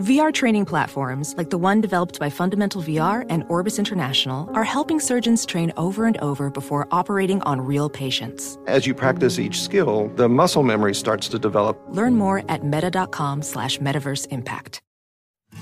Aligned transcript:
VR 0.00 0.32
training 0.32 0.64
platforms, 0.64 1.34
like 1.36 1.50
the 1.50 1.58
one 1.58 1.82
developed 1.82 2.18
by 2.18 2.30
Fundamental 2.30 2.82
VR 2.82 3.26
and 3.28 3.44
Orbis 3.50 3.78
International, 3.78 4.50
are 4.54 4.64
helping 4.64 4.98
surgeons 4.98 5.44
train 5.44 5.74
over 5.76 6.06
and 6.06 6.16
over 6.18 6.48
before 6.48 6.88
operating 6.90 7.42
on 7.42 7.60
real 7.60 7.90
patients. 7.90 8.56
As 8.66 8.86
you 8.86 8.94
practice 8.94 9.38
each 9.38 9.60
skill, 9.60 10.10
the 10.16 10.26
muscle 10.26 10.62
memory 10.62 10.94
starts 10.94 11.28
to 11.28 11.38
develop. 11.38 11.78
Learn 11.90 12.14
more 12.16 12.42
at 12.48 12.64
meta.com 12.64 13.42
slash 13.42 13.78
metaverse 13.78 14.26
impact. 14.28 14.80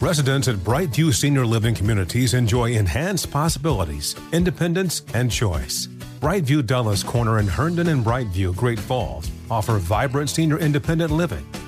Residents 0.00 0.46
at 0.46 0.56
Brightview 0.56 1.12
Senior 1.12 1.44
Living 1.44 1.74
Communities 1.74 2.34
enjoy 2.34 2.72
enhanced 2.72 3.32
possibilities, 3.32 4.14
independence, 4.32 5.02
and 5.14 5.32
choice. 5.32 5.88
Brightview 6.20 6.64
Dulles 6.64 7.02
Corner 7.02 7.40
in 7.40 7.48
Herndon 7.48 7.88
and 7.88 8.04
Brightview, 8.04 8.54
Great 8.54 8.78
Falls 8.78 9.28
offer 9.50 9.78
vibrant 9.78 10.30
senior 10.30 10.58
independent 10.58 11.10
living, 11.10 11.44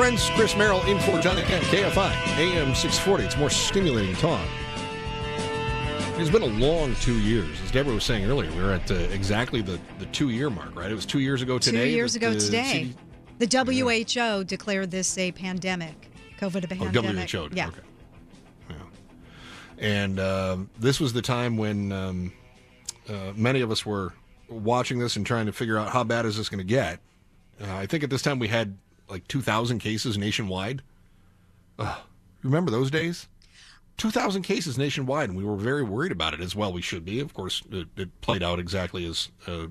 Friends, 0.00 0.30
Chris 0.30 0.56
Merrill 0.56 0.80
in 0.84 0.98
for 1.00 1.20
John 1.20 1.36
and 1.36 1.46
Ken, 1.46 1.60
KFI, 1.60 2.10
AM 2.38 2.74
640. 2.74 3.22
It's 3.22 3.36
more 3.36 3.50
stimulating 3.50 4.14
talk. 4.14 4.40
It's 6.16 6.30
been 6.30 6.40
a 6.40 6.46
long 6.46 6.94
two 7.02 7.20
years. 7.20 7.60
As 7.62 7.70
Deborah 7.70 7.92
was 7.92 8.04
saying 8.04 8.24
earlier, 8.24 8.50
we 8.52 8.62
were 8.62 8.72
at 8.72 8.90
uh, 8.90 8.94
exactly 8.94 9.60
the, 9.60 9.78
the 9.98 10.06
two 10.06 10.30
year 10.30 10.48
mark, 10.48 10.74
right? 10.74 10.90
It 10.90 10.94
was 10.94 11.04
two 11.04 11.18
years 11.18 11.42
ago 11.42 11.58
today. 11.58 11.84
Two 11.84 11.90
years 11.90 12.16
ago 12.16 12.32
the 12.32 12.40
today. 12.40 12.94
CD 13.38 13.46
The 13.46 14.38
WHO 14.40 14.44
declared 14.44 14.90
this 14.90 15.18
a 15.18 15.32
pandemic, 15.32 16.10
COVID 16.38 16.64
a 16.64 16.68
pandemic. 16.68 16.96
Oh, 16.96 17.02
pandemic. 17.02 17.30
WHO. 17.30 17.48
did, 17.50 17.58
Yeah. 17.58 17.68
Okay. 17.68 17.80
Yeah. 18.70 18.76
And 19.80 20.18
um, 20.18 20.70
this 20.78 20.98
was 20.98 21.12
the 21.12 21.20
time 21.20 21.58
when 21.58 21.92
um, 21.92 22.32
uh, 23.06 23.34
many 23.36 23.60
of 23.60 23.70
us 23.70 23.84
were 23.84 24.14
watching 24.48 24.98
this 24.98 25.16
and 25.16 25.26
trying 25.26 25.44
to 25.44 25.52
figure 25.52 25.76
out 25.76 25.90
how 25.90 26.04
bad 26.04 26.24
is 26.24 26.38
this 26.38 26.48
going 26.48 26.56
to 26.56 26.64
get. 26.64 27.00
Uh, 27.60 27.74
I 27.74 27.84
think 27.84 28.02
at 28.02 28.08
this 28.08 28.22
time 28.22 28.38
we 28.38 28.48
had 28.48 28.78
like 29.10 29.26
2,000 29.28 29.78
cases 29.78 30.16
nationwide. 30.16 30.82
Ugh. 31.78 31.98
Remember 32.42 32.70
those 32.70 32.90
days? 32.90 33.28
2,000 33.98 34.42
cases 34.42 34.78
nationwide, 34.78 35.28
and 35.28 35.36
we 35.36 35.44
were 35.44 35.56
very 35.56 35.82
worried 35.82 36.12
about 36.12 36.32
it 36.32 36.40
as 36.40 36.56
well. 36.56 36.72
We 36.72 36.80
should 36.80 37.04
be. 37.04 37.20
Of 37.20 37.34
course, 37.34 37.62
it, 37.70 37.86
it 37.96 38.20
played 38.22 38.42
out 38.42 38.58
exactly 38.58 39.04
as 39.04 39.28
uh, 39.46 39.66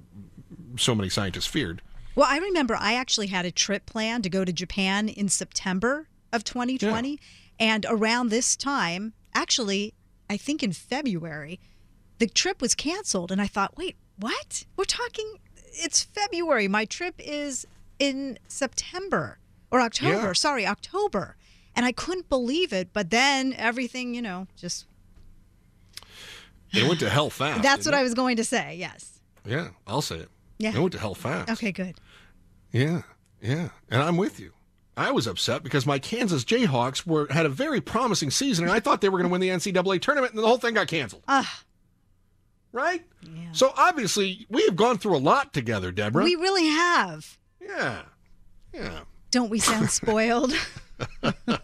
so 0.77 0.93
many 0.93 1.09
scientists 1.09 1.47
feared. 1.47 1.81
Well, 2.13 2.27
I 2.29 2.37
remember 2.37 2.75
I 2.75 2.93
actually 2.93 3.27
had 3.27 3.45
a 3.45 3.51
trip 3.51 3.85
planned 3.85 4.23
to 4.23 4.29
go 4.29 4.45
to 4.45 4.53
Japan 4.53 5.09
in 5.09 5.29
September 5.29 6.07
of 6.31 6.43
2020. 6.43 7.19
And 7.59 7.85
around 7.89 8.29
this 8.29 8.55
time, 8.55 9.13
actually, 9.33 9.93
I 10.29 10.37
think 10.37 10.63
in 10.63 10.73
February, 10.73 11.59
the 12.19 12.27
trip 12.27 12.61
was 12.61 12.75
canceled. 12.75 13.31
And 13.31 13.41
I 13.41 13.47
thought, 13.47 13.77
wait, 13.77 13.95
what? 14.17 14.65
We're 14.75 14.85
talking, 14.85 15.39
it's 15.73 16.03
February. 16.03 16.67
My 16.67 16.85
trip 16.85 17.15
is 17.17 17.65
in 17.99 18.39
September 18.47 19.39
or 19.71 19.81
October. 19.81 20.27
Yeah. 20.27 20.33
Sorry, 20.33 20.65
October. 20.65 21.35
And 21.75 21.85
I 21.85 21.91
couldn't 21.91 22.29
believe 22.29 22.73
it. 22.73 22.89
But 22.93 23.09
then 23.09 23.53
everything, 23.53 24.15
you 24.15 24.21
know, 24.21 24.47
just 24.57 24.85
It 26.73 26.87
went 26.87 26.99
to 27.01 27.09
hell 27.09 27.29
fast. 27.29 27.61
that's 27.63 27.85
what 27.85 27.91
didn't 27.91 27.99
I 27.99 28.03
was 28.03 28.13
going 28.13 28.37
to 28.37 28.43
say. 28.43 28.75
Yes. 28.77 29.19
Yeah, 29.45 29.69
I'll 29.87 30.01
say 30.01 30.17
it. 30.17 30.29
Yeah. 30.57 30.75
It 30.75 30.79
went 30.79 30.93
to 30.93 30.99
hell 30.99 31.15
fast. 31.15 31.49
Okay, 31.51 31.71
good. 31.71 31.95
Yeah, 32.71 33.03
yeah, 33.41 33.69
and 33.89 34.03
I'm 34.03 34.17
with 34.17 34.39
you. 34.39 34.51
I 34.97 35.11
was 35.11 35.25
upset 35.25 35.63
because 35.63 35.85
my 35.85 35.97
Kansas 35.97 36.43
Jayhawks 36.43 37.07
were 37.07 37.27
had 37.31 37.45
a 37.45 37.49
very 37.49 37.79
promising 37.79 38.29
season, 38.29 38.65
and 38.65 38.73
I 38.73 38.81
thought 38.81 38.99
they 38.99 39.07
were 39.07 39.17
going 39.17 39.29
to 39.29 39.31
win 39.31 39.39
the 39.41 39.47
NCAA 39.49 40.01
tournament, 40.01 40.33
and 40.33 40.43
the 40.43 40.47
whole 40.47 40.57
thing 40.57 40.73
got 40.73 40.87
canceled. 40.87 41.23
Ah, 41.27 41.63
Right? 42.71 43.03
Yeah. 43.23 43.51
So 43.53 43.73
obviously, 43.75 44.45
we 44.49 44.63
have 44.65 44.75
gone 44.75 44.97
through 44.99 45.15
a 45.15 45.17
lot 45.17 45.53
together, 45.53 45.91
Deborah. 45.91 46.23
we 46.23 46.35
really 46.35 46.67
have. 46.67 47.38
Yeah, 47.69 48.01
yeah. 48.73 48.99
Don't 49.31 49.49
we 49.49 49.59
sound 49.59 49.89
spoiled? 49.91 50.53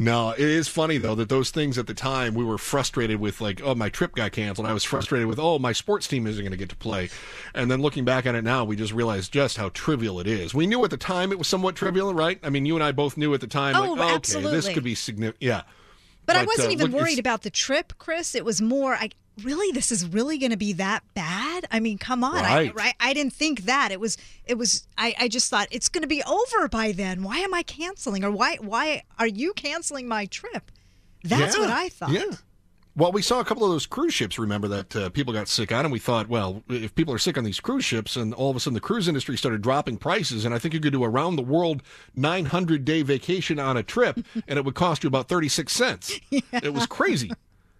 No, 0.00 0.30
it 0.30 0.38
is 0.38 0.68
funny 0.68 0.96
though 0.98 1.16
that 1.16 1.28
those 1.28 1.50
things 1.50 1.76
at 1.76 1.88
the 1.88 1.92
time 1.92 2.34
we 2.34 2.44
were 2.44 2.56
frustrated 2.56 3.18
with, 3.18 3.40
like, 3.40 3.60
oh, 3.64 3.74
my 3.74 3.88
trip 3.88 4.14
got 4.14 4.30
canceled. 4.30 4.68
I 4.68 4.72
was 4.72 4.84
frustrated 4.84 5.26
with, 5.26 5.40
oh, 5.40 5.58
my 5.58 5.72
sports 5.72 6.06
team 6.06 6.28
isn't 6.28 6.40
going 6.40 6.52
to 6.52 6.56
get 6.56 6.68
to 6.68 6.76
play. 6.76 7.10
And 7.52 7.68
then 7.68 7.82
looking 7.82 8.04
back 8.04 8.24
at 8.24 8.36
it 8.36 8.44
now, 8.44 8.62
we 8.62 8.76
just 8.76 8.92
realized 8.92 9.32
just 9.32 9.56
how 9.56 9.70
trivial 9.70 10.20
it 10.20 10.28
is. 10.28 10.54
We 10.54 10.68
knew 10.68 10.84
at 10.84 10.90
the 10.90 10.96
time 10.96 11.32
it 11.32 11.38
was 11.38 11.48
somewhat 11.48 11.74
trivial, 11.74 12.14
right? 12.14 12.38
I 12.44 12.50
mean, 12.50 12.64
you 12.64 12.76
and 12.76 12.84
I 12.84 12.92
both 12.92 13.16
knew 13.16 13.34
at 13.34 13.40
the 13.40 13.48
time, 13.48 13.74
Oh, 13.74 13.94
like, 13.94 14.30
okay, 14.30 14.40
this 14.40 14.68
could 14.68 14.84
be 14.84 14.94
significant. 14.94 15.42
Yeah. 15.42 15.62
But, 16.26 16.36
I 16.36 16.44
wasn't 16.44 16.68
uh, 16.68 16.72
even 16.72 16.92
look, 16.92 17.00
worried 17.00 17.18
about 17.18 17.42
the 17.42 17.50
trip, 17.50 17.94
Chris. 17.98 18.36
It 18.36 18.44
was 18.44 18.62
more, 18.62 18.94
I 18.94 19.10
really, 19.42 19.72
this 19.72 19.90
is 19.92 20.06
really 20.06 20.38
going 20.38 20.50
to 20.50 20.56
be 20.56 20.72
that 20.74 21.02
bad. 21.14 21.66
I 21.70 21.80
mean, 21.80 21.98
come 21.98 22.22
on, 22.24 22.36
I, 22.36 22.54
Right. 22.54 22.74
right? 22.74 22.94
I 23.00 23.12
didn't 23.14 23.32
think 23.32 23.62
that. 23.62 23.90
It 23.92 24.00
was, 24.00 24.16
it 24.44 24.58
was. 24.58 24.86
I, 24.96 25.14
I 25.18 25.28
just 25.28 25.50
thought 25.50 25.68
it's 25.70 25.88
going 25.88 26.02
to 26.02 26.08
be 26.08 26.22
over 26.24 26.68
by 26.68 26.92
then. 26.92 27.22
Why 27.22 27.38
am 27.38 27.54
I 27.54 27.62
canceling, 27.62 28.24
or 28.24 28.30
why, 28.30 28.56
why 28.56 29.02
are 29.18 29.26
you 29.26 29.52
canceling 29.54 30.08
my 30.08 30.26
trip? 30.26 30.70
That's 31.24 31.56
Yeah, 31.56 31.62
what 31.62 31.70
I 31.70 31.88
thought. 31.88 32.10
Yeah. 32.10 32.24
Well, 32.96 33.12
we 33.12 33.22
saw 33.22 33.38
a 33.38 33.44
couple 33.44 33.64
of 33.64 33.70
those 33.70 33.86
cruise 33.86 34.12
ships, 34.12 34.40
remember, 34.40 34.66
that 34.66 34.96
uh, 34.96 35.08
people 35.10 35.32
got 35.32 35.46
sick 35.46 35.70
on, 35.70 35.84
and 35.84 35.92
we 35.92 36.00
thought, 36.00 36.28
well, 36.28 36.64
if 36.68 36.92
people 36.96 37.14
are 37.14 37.18
sick 37.18 37.38
on 37.38 37.44
these 37.44 37.60
cruise 37.60 37.84
ships, 37.84 38.16
and 38.16 38.34
all 38.34 38.50
of 38.50 38.56
a 38.56 38.60
sudden 38.60 38.74
the 38.74 38.80
cruise 38.80 39.06
industry 39.06 39.36
started 39.36 39.62
dropping 39.62 39.98
prices, 39.98 40.44
and 40.44 40.52
I 40.52 40.58
think 40.58 40.74
you 40.74 40.80
could 40.80 40.92
do 40.92 41.04
a 41.04 41.08
round 41.08 41.38
the 41.38 41.42
world 41.42 41.84
900 42.16 42.84
day 42.84 43.02
vacation 43.02 43.60
on 43.60 43.76
a 43.76 43.84
trip, 43.84 44.18
and 44.48 44.58
it 44.58 44.64
would 44.64 44.74
cost 44.74 45.04
you 45.04 45.08
about 45.08 45.28
36 45.28 45.72
cents. 45.72 46.18
It 46.52 46.74
was 46.74 46.86
crazy 46.86 47.30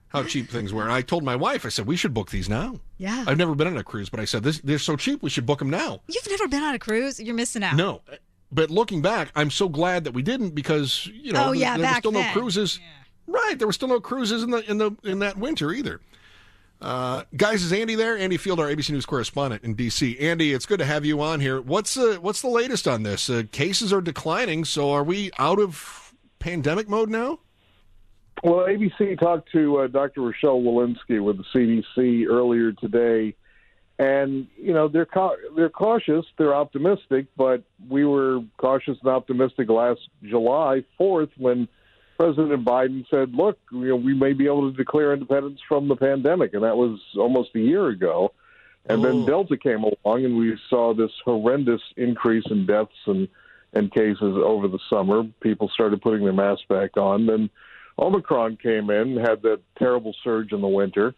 how 0.08 0.22
cheap 0.22 0.48
things 0.48 0.72
were. 0.72 0.82
And 0.82 0.92
I 0.92 1.02
told 1.02 1.22
my 1.24 1.36
wife, 1.36 1.66
I 1.66 1.68
said, 1.68 1.86
we 1.86 1.96
should 1.96 2.14
book 2.14 2.30
these 2.30 2.48
now. 2.48 2.80
Yeah. 2.96 3.24
I've 3.26 3.36
never 3.38 3.54
been 3.54 3.66
on 3.66 3.76
a 3.76 3.84
cruise, 3.84 4.08
but 4.08 4.20
I 4.20 4.24
said, 4.24 4.42
this, 4.42 4.58
they're 4.60 4.78
so 4.78 4.96
cheap, 4.96 5.22
we 5.22 5.30
should 5.30 5.46
book 5.46 5.58
them 5.58 5.70
now. 5.70 6.00
You've 6.08 6.28
never 6.28 6.48
been 6.48 6.62
on 6.62 6.74
a 6.74 6.78
cruise. 6.78 7.20
You're 7.20 7.34
missing 7.34 7.62
out. 7.62 7.76
No. 7.76 8.02
But 8.50 8.70
looking 8.70 9.02
back, 9.02 9.30
I'm 9.36 9.50
so 9.50 9.68
glad 9.68 10.04
that 10.04 10.14
we 10.14 10.22
didn't 10.22 10.50
because 10.54 11.06
you 11.12 11.32
know 11.32 11.48
Oh, 11.48 11.52
yeah, 11.52 11.76
there, 11.76 11.82
there 11.86 11.90
were 11.92 11.98
still 11.98 12.12
no 12.12 12.20
then. 12.20 12.32
cruises. 12.32 12.80
Right, 13.26 13.56
there 13.58 13.66
were 13.68 13.74
still 13.74 13.88
no 13.88 14.00
cruises 14.00 14.42
in 14.42 14.50
the 14.50 14.70
in 14.70 14.78
the 14.78 14.92
in 15.04 15.18
that 15.18 15.36
winter 15.36 15.70
either. 15.72 16.00
Uh, 16.80 17.24
guys, 17.36 17.62
is 17.62 17.72
Andy 17.74 17.94
there? 17.94 18.16
Andy 18.16 18.36
Field, 18.38 18.58
our 18.60 18.68
ABC 18.68 18.90
News 18.90 19.04
correspondent 19.04 19.64
in 19.64 19.74
DC. 19.76 20.18
Andy, 20.22 20.54
it's 20.54 20.64
good 20.64 20.78
to 20.78 20.84
have 20.86 21.04
you 21.04 21.20
on 21.20 21.40
here. 21.40 21.60
What's 21.60 21.98
uh, 21.98 22.16
what's 22.22 22.40
the 22.40 22.48
latest 22.48 22.88
on 22.88 23.02
this? 23.02 23.28
Uh, 23.28 23.42
cases 23.52 23.92
are 23.92 24.00
declining, 24.00 24.64
so 24.64 24.92
are 24.92 25.04
we 25.04 25.30
out 25.38 25.58
of 25.60 26.14
pandemic 26.38 26.88
mode 26.88 27.10
now? 27.10 27.40
Well, 28.42 28.66
ABC 28.66 29.18
talked 29.18 29.50
to 29.52 29.78
uh, 29.78 29.86
Dr. 29.88 30.22
Rochelle 30.22 30.60
Walensky 30.60 31.22
with 31.22 31.38
the 31.38 31.44
CDC 31.54 32.26
earlier 32.28 32.72
today, 32.72 33.34
and 33.98 34.46
you 34.56 34.72
know 34.72 34.88
they're 34.88 35.06
cau- 35.06 35.36
they're 35.56 35.70
cautious, 35.70 36.24
they're 36.36 36.54
optimistic, 36.54 37.26
but 37.36 37.62
we 37.88 38.04
were 38.04 38.40
cautious 38.56 38.96
and 39.02 39.10
optimistic 39.10 39.68
last 39.68 40.00
July 40.22 40.84
4th 41.00 41.30
when 41.36 41.68
President 42.16 42.64
Biden 42.64 43.04
said, 43.10 43.34
"Look, 43.34 43.58
you 43.72 43.88
know, 43.88 43.96
we 43.96 44.14
may 44.14 44.34
be 44.34 44.46
able 44.46 44.70
to 44.70 44.76
declare 44.76 45.12
independence 45.12 45.60
from 45.66 45.88
the 45.88 45.96
pandemic," 45.96 46.54
and 46.54 46.62
that 46.62 46.76
was 46.76 47.00
almost 47.16 47.50
a 47.56 47.60
year 47.60 47.88
ago. 47.88 48.32
And 48.88 49.04
then. 49.04 49.26
Delta 49.26 49.56
came 49.58 49.84
along, 49.84 50.24
and 50.24 50.38
we 50.38 50.56
saw 50.70 50.94
this 50.94 51.10
horrendous 51.24 51.82
increase 51.96 52.44
in 52.50 52.66
deaths 52.66 52.92
and 53.06 53.28
and 53.74 53.92
cases 53.92 54.36
over 54.42 54.66
the 54.68 54.78
summer. 54.88 55.24
People 55.40 55.68
started 55.68 56.00
putting 56.00 56.24
their 56.24 56.32
masks 56.32 56.64
back 56.68 56.96
on. 56.96 57.26
Then 57.26 57.50
Omicron 57.98 58.58
came 58.62 58.90
in, 58.90 59.16
had 59.16 59.42
that 59.42 59.60
terrible 59.78 60.14
surge 60.22 60.52
in 60.52 60.60
the 60.60 60.68
winter. 60.68 61.14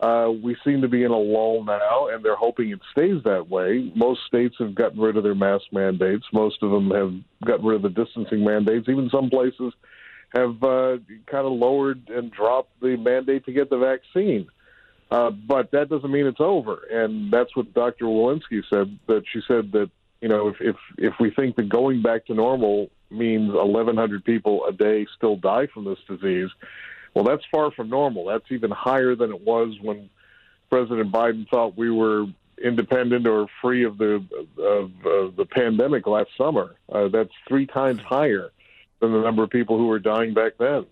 Uh, 0.00 0.30
we 0.42 0.56
seem 0.64 0.80
to 0.82 0.88
be 0.88 1.04
in 1.04 1.12
a 1.12 1.16
lull 1.16 1.62
now, 1.62 2.08
and 2.08 2.24
they're 2.24 2.34
hoping 2.34 2.70
it 2.70 2.80
stays 2.90 3.22
that 3.24 3.48
way. 3.48 3.92
Most 3.94 4.20
states 4.26 4.56
have 4.58 4.74
gotten 4.74 4.98
rid 4.98 5.16
of 5.16 5.22
their 5.22 5.34
mask 5.34 5.66
mandates. 5.70 6.24
Most 6.32 6.60
of 6.62 6.72
them 6.72 6.90
have 6.90 7.14
gotten 7.46 7.64
rid 7.64 7.76
of 7.76 7.82
the 7.82 8.04
distancing 8.04 8.44
mandates. 8.44 8.88
Even 8.88 9.08
some 9.10 9.30
places 9.30 9.72
have 10.34 10.62
uh, 10.64 10.96
kind 11.26 11.46
of 11.46 11.52
lowered 11.52 12.08
and 12.08 12.32
dropped 12.32 12.80
the 12.80 12.96
mandate 12.96 13.44
to 13.44 13.52
get 13.52 13.70
the 13.70 13.78
vaccine. 13.78 14.48
Uh, 15.12 15.30
but 15.30 15.70
that 15.72 15.88
doesn't 15.88 16.10
mean 16.10 16.26
it's 16.26 16.40
over, 16.40 16.80
and 16.90 17.30
that's 17.30 17.54
what 17.54 17.74
Dr. 17.74 18.06
Walensky 18.06 18.62
said. 18.70 18.98
That 19.06 19.22
she 19.30 19.40
said 19.46 19.70
that 19.72 19.90
you 20.22 20.28
know 20.28 20.48
if 20.48 20.56
if 20.60 20.76
if 20.96 21.14
we 21.20 21.30
think 21.30 21.56
that 21.56 21.68
going 21.68 22.00
back 22.00 22.26
to 22.26 22.34
normal 22.34 22.88
means 23.12 23.52
1,100 23.52 24.24
people 24.24 24.64
a 24.66 24.72
day 24.72 25.06
still 25.16 25.36
die 25.36 25.66
from 25.66 25.84
this 25.84 25.98
disease, 26.08 26.50
well, 27.14 27.24
that's 27.24 27.44
far 27.50 27.70
from 27.70 27.90
normal. 27.90 28.26
That's 28.26 28.50
even 28.50 28.70
higher 28.70 29.14
than 29.14 29.30
it 29.30 29.42
was 29.42 29.76
when 29.80 30.08
President 30.70 31.12
Biden 31.12 31.48
thought 31.48 31.76
we 31.76 31.90
were 31.90 32.26
independent 32.62 33.26
or 33.26 33.46
free 33.60 33.84
of 33.84 33.98
the 33.98 34.24
of 34.58 35.36
the 35.36 35.46
pandemic 35.50 36.06
last 36.06 36.30
summer. 36.38 36.76
Uh, 36.90 37.08
that's 37.08 37.32
three 37.48 37.66
times 37.66 38.00
higher 38.00 38.50
than 39.00 39.12
the 39.12 39.20
number 39.20 39.42
of 39.42 39.50
people 39.50 39.76
who 39.76 39.86
were 39.86 39.98
dying 39.98 40.32
back 40.32 40.52
then. 40.58 40.86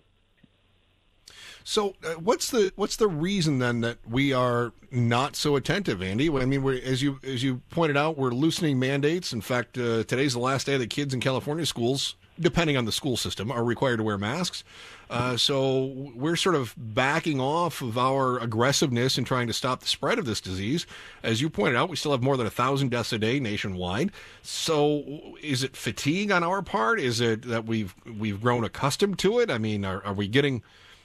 So, 1.63 1.95
uh, 2.03 2.13
what's 2.13 2.49
the 2.49 2.71
what's 2.75 2.95
the 2.95 3.07
reason 3.07 3.59
then 3.59 3.81
that 3.81 3.97
we 4.09 4.33
are 4.33 4.73
not 4.91 5.35
so 5.35 5.55
attentive, 5.55 6.01
Andy? 6.01 6.29
I 6.29 6.45
mean, 6.45 6.67
as 6.67 7.01
you 7.01 7.19
as 7.23 7.43
you 7.43 7.61
pointed 7.69 7.97
out, 7.97 8.17
we're 8.17 8.31
loosening 8.31 8.79
mandates. 8.79 9.33
In 9.33 9.41
fact, 9.41 9.77
uh, 9.77 10.03
today's 10.03 10.33
the 10.33 10.39
last 10.39 10.65
day 10.65 10.77
that 10.77 10.89
kids 10.89 11.13
in 11.13 11.19
California 11.19 11.65
schools, 11.65 12.15
depending 12.39 12.77
on 12.77 12.85
the 12.85 12.91
school 12.91 13.17
system, 13.17 13.51
are 13.51 13.63
required 13.63 13.97
to 13.97 14.03
wear 14.03 14.17
masks. 14.17 14.63
Uh, 15.09 15.35
so 15.35 15.91
we're 16.15 16.37
sort 16.37 16.55
of 16.55 16.73
backing 16.77 17.41
off 17.41 17.81
of 17.81 17.97
our 17.97 18.39
aggressiveness 18.39 19.17
in 19.17 19.25
trying 19.25 19.45
to 19.45 19.51
stop 19.51 19.81
the 19.81 19.87
spread 19.87 20.17
of 20.17 20.23
this 20.25 20.39
disease. 20.39 20.87
As 21.21 21.41
you 21.41 21.49
pointed 21.49 21.75
out, 21.75 21.89
we 21.89 21.97
still 21.97 22.13
have 22.13 22.23
more 22.23 22.37
than 22.37 22.47
a 22.47 22.51
thousand 22.51 22.91
deaths 22.91 23.11
a 23.11 23.19
day 23.19 23.37
nationwide. 23.37 24.11
So 24.41 25.35
is 25.41 25.63
it 25.63 25.75
fatigue 25.75 26.31
on 26.31 26.43
our 26.43 26.61
part? 26.61 26.97
Is 26.97 27.19
it 27.19 27.41
that 27.43 27.65
we've 27.65 27.93
we've 28.17 28.41
grown 28.41 28.63
accustomed 28.63 29.19
to 29.19 29.39
it? 29.39 29.51
I 29.51 29.57
mean, 29.57 29.83
are, 29.83 30.01
are 30.05 30.13
we 30.13 30.29
getting 30.29 30.63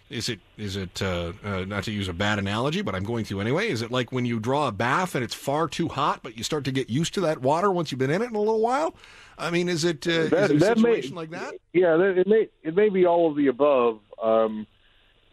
is 0.09 0.29
it 0.29 0.41
is 0.57 0.77
it 0.77 1.03
uh, 1.03 1.33
uh, 1.45 1.65
not 1.67 1.85
to 1.85 1.93
use 1.93 2.09
a 2.09 2.13
bad 2.13 2.39
analogy, 2.39 2.83
but 2.83 2.95
I'm 2.95 3.05
going 3.05 3.25
to 3.27 3.41
anyway? 3.41 3.69
Is 3.69 3.83
it 3.83 3.91
like 3.91 4.13
when 4.13 4.25
you 4.25 4.39
draw 4.39 4.69
a 4.69 4.73
bath 4.73 5.15
and 5.15 5.25
it's 5.25 5.35
far 5.35 5.69
too 5.69 5.89
hot, 5.89 6.21
but 6.23 6.37
you 6.37 6.45
start 6.45 6.65
to 6.65 6.73
get 6.73 6.89
used 6.89 7.15
to 7.15 7.21
that 7.23 7.41
water 7.43 7.71
once 7.73 7.91
you've 7.91 7.99
been 7.99 8.11
in 8.11 8.23
it 8.23 8.29
in 8.29 8.37
a 8.37 8.39
little 8.39 8.61
while? 8.61 8.95
I 9.39 9.51
mean, 9.51 9.69
is 9.69 9.85
it, 9.85 10.07
uh, 10.07 10.29
that, 10.29 10.33
is 10.33 10.51
it 10.51 10.57
a 10.57 10.59
that 10.61 10.79
situation 10.79 11.15
may, 11.15 11.21
like 11.21 11.31
that? 11.31 11.55
Yeah, 11.73 12.01
it 12.01 12.27
may 12.27 12.49
it 12.63 12.77
may 12.77 12.89
be 12.89 13.05
all 13.05 13.31
of 13.31 13.37
the 13.37 13.49
above. 13.49 14.01
Um, 14.23 14.67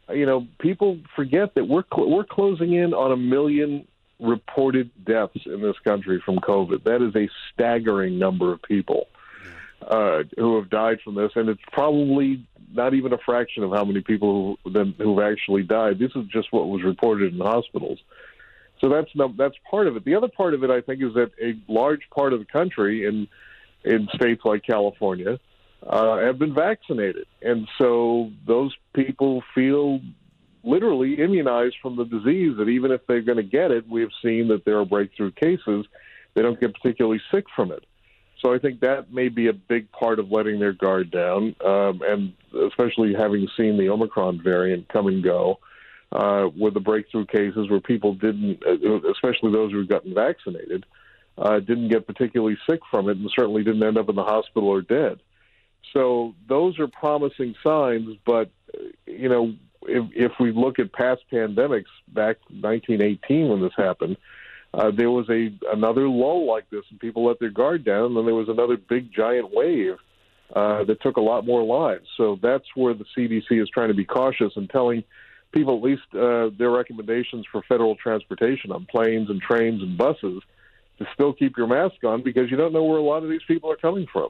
you 0.10 0.25
know, 0.25 0.48
people 0.60 1.00
forget 1.16 1.56
that 1.56 1.66
we're 1.66 1.86
cl- 1.94 2.10
we're 2.10 2.25
closing 2.25 2.74
in 2.74 2.94
on 2.94 3.12
a 3.12 3.18
million 3.18 3.88
reported 4.20 4.90
deaths 5.06 5.40
in 5.46 5.62
this 5.62 5.78
country 5.84 6.22
from 6.25 6.38
COVID. 6.38 6.84
That 6.84 7.02
is 7.02 7.16
a 7.16 7.30
staggering 7.54 8.18
number 8.18 8.52
of 8.52 8.62
people 8.62 9.08
uh, 9.88 10.24
who 10.38 10.58
have 10.58 10.70
died 10.70 11.00
from 11.04 11.16
this, 11.16 11.31
and 11.36 11.50
it's 11.50 11.62
probably 11.72 12.46
not 12.74 12.94
even 12.94 13.14
a 13.14 13.18
fraction 13.18 13.64
of 13.64 13.72
how 13.72 13.84
many 13.84 14.02
people 14.02 14.58
who, 14.64 14.94
who've 14.98 15.20
actually 15.20 15.64
died. 15.64 16.00
This 16.00 16.12
is 16.16 16.25
just 16.28 16.52
what 16.52 16.68
was 16.68 16.84
reported 16.84 17.34
in 17.34 17.40
hospitals. 17.40 18.00
So 18.81 18.90
that's 18.90 19.10
that's 19.38 19.56
part 19.70 19.88
of 19.88 19.96
it. 19.96 20.04
The 20.04 20.16
other 20.16 20.28
part 20.28 20.54
of 20.54 20.64
it, 20.64 20.70
I 20.70 20.81
think, 20.81 21.02
is 21.02 21.14
that 21.14 21.31
a 21.42 21.58
large 21.72 22.02
part 22.14 22.34
of 22.34 22.40
the 22.40 22.46
country 22.46 23.06
in 23.06 23.28
in 23.86 24.10
states 24.14 24.42
like 24.44 24.64
California 24.66 25.40
uh, 25.88 26.18
have 26.18 26.38
been 26.38 26.54
vaccinated, 26.54 27.25
and 27.42 27.68
so 27.78 28.31
those 28.46 28.75
people 28.94 29.44
feel 29.56 30.02
literally 30.64 31.16
immunized 31.22 31.75
from 31.81 31.96
the 31.96 32.06
disease. 32.06 32.58
That 32.58 32.68
even 32.68 32.92
if 32.92 33.06
they're 33.08 33.22
going 33.22 33.38
to 33.38 33.44
get 33.44 33.72
it, 33.72 33.88
we 33.88 34.02
have 34.02 34.12
seen 34.22 34.50
that 34.50 34.66
there 34.66 34.80
are 34.80 34.86
breakthrough 34.86 35.31
cases. 35.31 35.86
They 36.34 36.42
don't 36.42 36.60
get 36.60 36.74
particularly 36.74 37.22
sick 37.31 37.46
from 37.56 37.72
it. 37.72 37.86
So 38.44 38.54
I 38.54 38.60
think 38.60 38.81
that 38.81 39.13
may 39.13 39.30
be 39.30 39.48
a 39.48 39.54
big 39.54 39.90
part 39.92 40.19
of 40.19 40.30
letting 40.31 40.60
their 40.60 40.74
guard 40.74 41.12
down, 41.12 41.56
um, 41.66 42.01
and 42.06 42.34
especially 42.68 43.13
having 43.13 43.48
seen 43.56 43.78
the 43.78 43.90
Omicron 43.90 44.42
variant 44.44 44.90
come 44.90 45.07
and 45.07 45.24
go 45.24 45.60
uh, 46.12 46.50
with 46.56 46.74
the 46.74 46.81
breakthrough 46.81 47.25
cases 47.25 47.69
where 47.69 47.80
people 47.80 48.13
didn't, 48.16 48.62
uh, 48.66 49.10
especially 49.12 49.51
those 49.51 49.72
who 49.72 49.80
had 49.80 49.88
gotten 49.88 50.13
vaccinated, 50.13 50.86
uh, 51.38 51.60
didn't 51.60 51.88
get 51.88 52.06
particularly 52.06 52.57
sick 52.69 52.81
from 52.92 53.07
it 53.07 53.18
and 53.18 53.31
certainly 53.34 53.63
didn't 53.63 53.84
end 53.84 53.98
up 53.98 54.10
in 54.10 54.16
the 54.16 54.24
hospital 54.24 54.68
or 54.68 54.81
dead. 54.81 55.19
So 55.94 56.36
those 56.48 56.80
are 56.80 56.88
promising 56.88 57.56
signs, 57.63 58.18
but 58.25 58.51
you 59.06 59.30
know, 59.30 59.56
if, 59.84 60.06
if 60.13 60.31
we 60.39 60.51
look 60.51 60.80
at 60.80 60.92
past 60.92 61.22
pandemics 61.31 61.86
back 62.10 62.38
1918 62.50 63.48
when 63.48 63.62
this 63.62 63.74
happened, 63.78 64.18
uh, 64.74 64.92
there 64.92 65.12
was 65.12 65.30
a 65.30 65.54
another 65.72 66.08
lull 66.10 66.48
like 66.48 66.70
this, 66.70 66.84
and 66.90 67.00
people 67.00 67.25
let 67.25 67.40
their 67.40 67.52
guard 67.52 67.86
down. 67.86 68.06
And 68.06 68.18
then 68.18 68.25
there 68.25 68.36
was 68.36 68.50
another 68.50 68.78
big 68.78 69.14
giant 69.14 69.54
wave 69.54 69.98
uh, 70.56 70.84
that 70.86 71.02
took 71.02 71.18
a 71.18 71.22
lot 71.22 71.46
more 71.46 71.64
lives. 71.64 72.08
So 72.18 72.40
that's 72.42 72.66
where 72.75 72.94
the 72.94 73.06
CDC 73.16 73.62
is 73.62 73.70
trying 73.70 73.90
to 73.90 73.94
be 73.94 74.06
cautious 74.06 74.54
and 74.56 74.70
telling 74.70 75.04
people 75.52 75.78
at 75.78 75.84
least 75.84 76.04
uh, 76.14 76.50
their 76.58 76.72
recommendations 76.72 77.46
for 77.52 77.62
federal 77.64 77.96
transportation 77.96 78.72
on 78.72 78.86
planes 78.86 79.30
and 79.30 79.40
trains 79.42 79.81
and 79.81 79.98
buses 79.98 80.42
to 80.98 81.06
still 81.14 81.34
keep 81.34 81.58
your 81.58 81.68
mask 81.68 82.04
on 82.04 82.24
because 82.24 82.50
you 82.50 82.58
don't 82.58 82.74
know 82.74 82.84
where 82.84 82.98
a 82.98 83.04
lot 83.04 83.24
of 83.24 83.30
these 83.30 83.44
people 83.48 83.72
are 83.72 83.75
coming 83.75 84.08
from. 84.12 84.30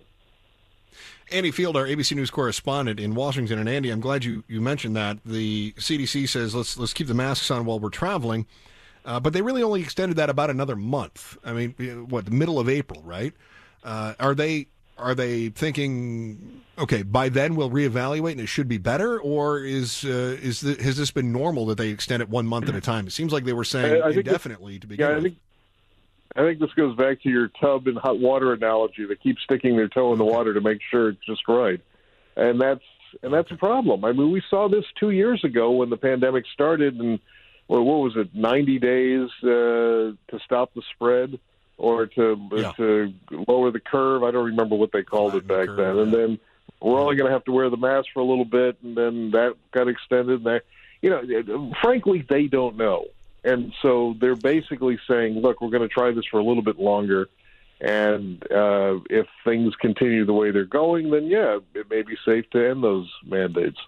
Andy 1.31 1.51
Field, 1.51 1.75
our 1.75 1.86
ABC 1.86 2.16
News 2.16 2.30
correspondent 2.30 3.00
in 3.00 3.16
Washington, 3.16 3.57
and 3.57 3.68
Andy, 3.68 3.90
I'm 3.90 4.00
glad 4.01 4.24
you, 4.24 4.44
you 4.48 4.62
mentioned 4.62 4.95
that. 4.95 5.18
The 5.25 5.74
CDC 5.78 6.30
says 6.30 6.54
let's 6.54 6.78
let's 6.78 6.94
keep 6.94 7.07
the 7.07 7.13
masks 7.13 7.50
on 7.50 7.66
while 7.66 7.80
we're 7.80 7.90
traveling. 7.90 8.45
Uh, 9.05 9.19
but 9.19 9.33
they 9.33 9.41
really 9.41 9.63
only 9.63 9.81
extended 9.81 10.17
that 10.17 10.29
about 10.29 10.50
another 10.50 10.75
month. 10.75 11.38
I 11.44 11.53
mean, 11.53 11.71
what 12.09 12.25
the 12.25 12.31
middle 12.31 12.59
of 12.59 12.69
April, 12.69 13.01
right? 13.03 13.33
Uh, 13.83 14.13
are 14.19 14.33
they 14.33 14.67
are 14.97 15.15
they 15.15 15.50
thinking 15.50 16.61
okay 16.77 17.01
by 17.01 17.27
then 17.27 17.55
we'll 17.55 17.69
reevaluate 17.69 18.33
and 18.33 18.41
it 18.41 18.47
should 18.47 18.67
be 18.67 18.77
better, 18.77 19.19
or 19.19 19.59
is 19.59 20.05
uh, 20.05 20.38
is 20.41 20.61
the, 20.61 20.81
has 20.81 20.97
this 20.97 21.11
been 21.11 21.31
normal 21.31 21.65
that 21.65 21.77
they 21.77 21.89
extend 21.89 22.21
it 22.21 22.29
one 22.29 22.45
month 22.45 22.69
at 22.69 22.75
a 22.75 22.81
time? 22.94 23.07
It 23.07 23.11
seems 23.11 23.33
like 23.33 23.44
they 23.44 23.53
were 23.53 23.65
saying 23.65 24.01
I, 24.01 24.07
I 24.07 24.09
indefinitely 24.11 24.79
to 24.79 24.88
begin 24.88 25.06
yeah, 25.06 25.15
with. 25.15 25.17
I 25.17 25.21
think, 25.23 25.38
I 26.35 26.41
think 26.41 26.59
this 26.59 26.73
goes 26.73 26.95
back 26.95 27.21
to 27.23 27.29
your 27.29 27.49
tub 27.59 27.88
and 27.88 27.97
hot 27.97 28.19
water 28.19 28.53
analogy. 28.53 29.06
They 29.06 29.15
keep 29.15 29.38
sticking 29.44 29.75
their 29.75 29.89
toe 29.89 30.13
in 30.13 30.17
the 30.17 30.25
water 30.25 30.53
to 30.53 30.61
make 30.61 30.79
sure 30.89 31.09
it's 31.09 31.25
just 31.25 31.47
right, 31.47 31.81
and 32.38 32.61
that's 32.61 32.83
and 33.21 33.33
that's 33.33 33.51
a 33.51 33.56
problem. 33.56 34.06
I 34.06 34.13
mean, 34.13 34.31
we 34.31 34.41
saw 34.49 34.69
this 34.69 34.85
two 34.99 35.09
years 35.09 35.44
ago 35.44 35.71
when 35.71 35.89
the 35.89 35.97
pandemic 35.97 36.45
started, 36.53 36.95
and 36.95 37.19
well, 37.73 37.81
what 37.81 38.01
was 38.01 38.15
it, 38.17 38.35
90 38.35 38.77
days 38.77 39.29
uh, 39.43 39.47
to 39.47 40.39
stop 40.45 40.75
the 40.75 40.83
spread 40.93 41.39
or 41.79 42.05
to 42.05 42.49
yeah. 42.51 42.71
to 42.73 43.11
lower 43.47 43.71
the 43.71 43.79
curve. 43.79 44.21
I 44.23 44.29
don't 44.29 44.45
remember 44.45 44.75
what 44.75 44.91
they 44.91 45.01
called 45.01 45.31
Flatten 45.31 45.49
it 45.49 45.57
back 45.57 45.67
curve, 45.69 45.77
then. 45.77 45.95
Yeah. 45.95 46.01
And 46.03 46.13
then 46.13 46.39
we're 46.79 46.99
only 46.99 47.15
going 47.15 47.25
to 47.29 47.33
have 47.33 47.45
to 47.45 47.51
wear 47.51 47.71
the 47.71 47.77
mask 47.77 48.09
for 48.13 48.19
a 48.19 48.23
little 48.23 48.45
bit, 48.45 48.77
and 48.83 48.95
then 48.95 49.31
that 49.31 49.55
got 49.71 49.87
extended. 49.87 50.45
And 50.45 50.45
they, 50.45 50.59
you 51.01 51.09
know, 51.09 51.73
frankly, 51.81 52.23
they 52.29 52.45
don't 52.45 52.77
know, 52.77 53.07
and 53.43 53.73
so 53.81 54.15
they're 54.19 54.35
basically 54.35 54.99
saying, 55.07 55.39
"Look, 55.39 55.59
we're 55.59 55.71
going 55.71 55.81
to 55.81 55.87
try 55.87 56.11
this 56.11 56.25
for 56.30 56.39
a 56.39 56.44
little 56.44 56.63
bit 56.63 56.77
longer." 56.77 57.27
And 57.81 58.39
uh, 58.51 58.99
if 59.09 59.25
things 59.44 59.75
continue 59.77 60.25
the 60.25 60.33
way 60.33 60.51
they're 60.51 60.63
going, 60.63 61.09
then 61.09 61.25
yeah, 61.25 61.57
it 61.73 61.89
may 61.89 62.03
be 62.03 62.18
safe 62.23 62.47
to 62.51 62.69
end 62.69 62.83
those 62.83 63.11
mandates. 63.25 63.80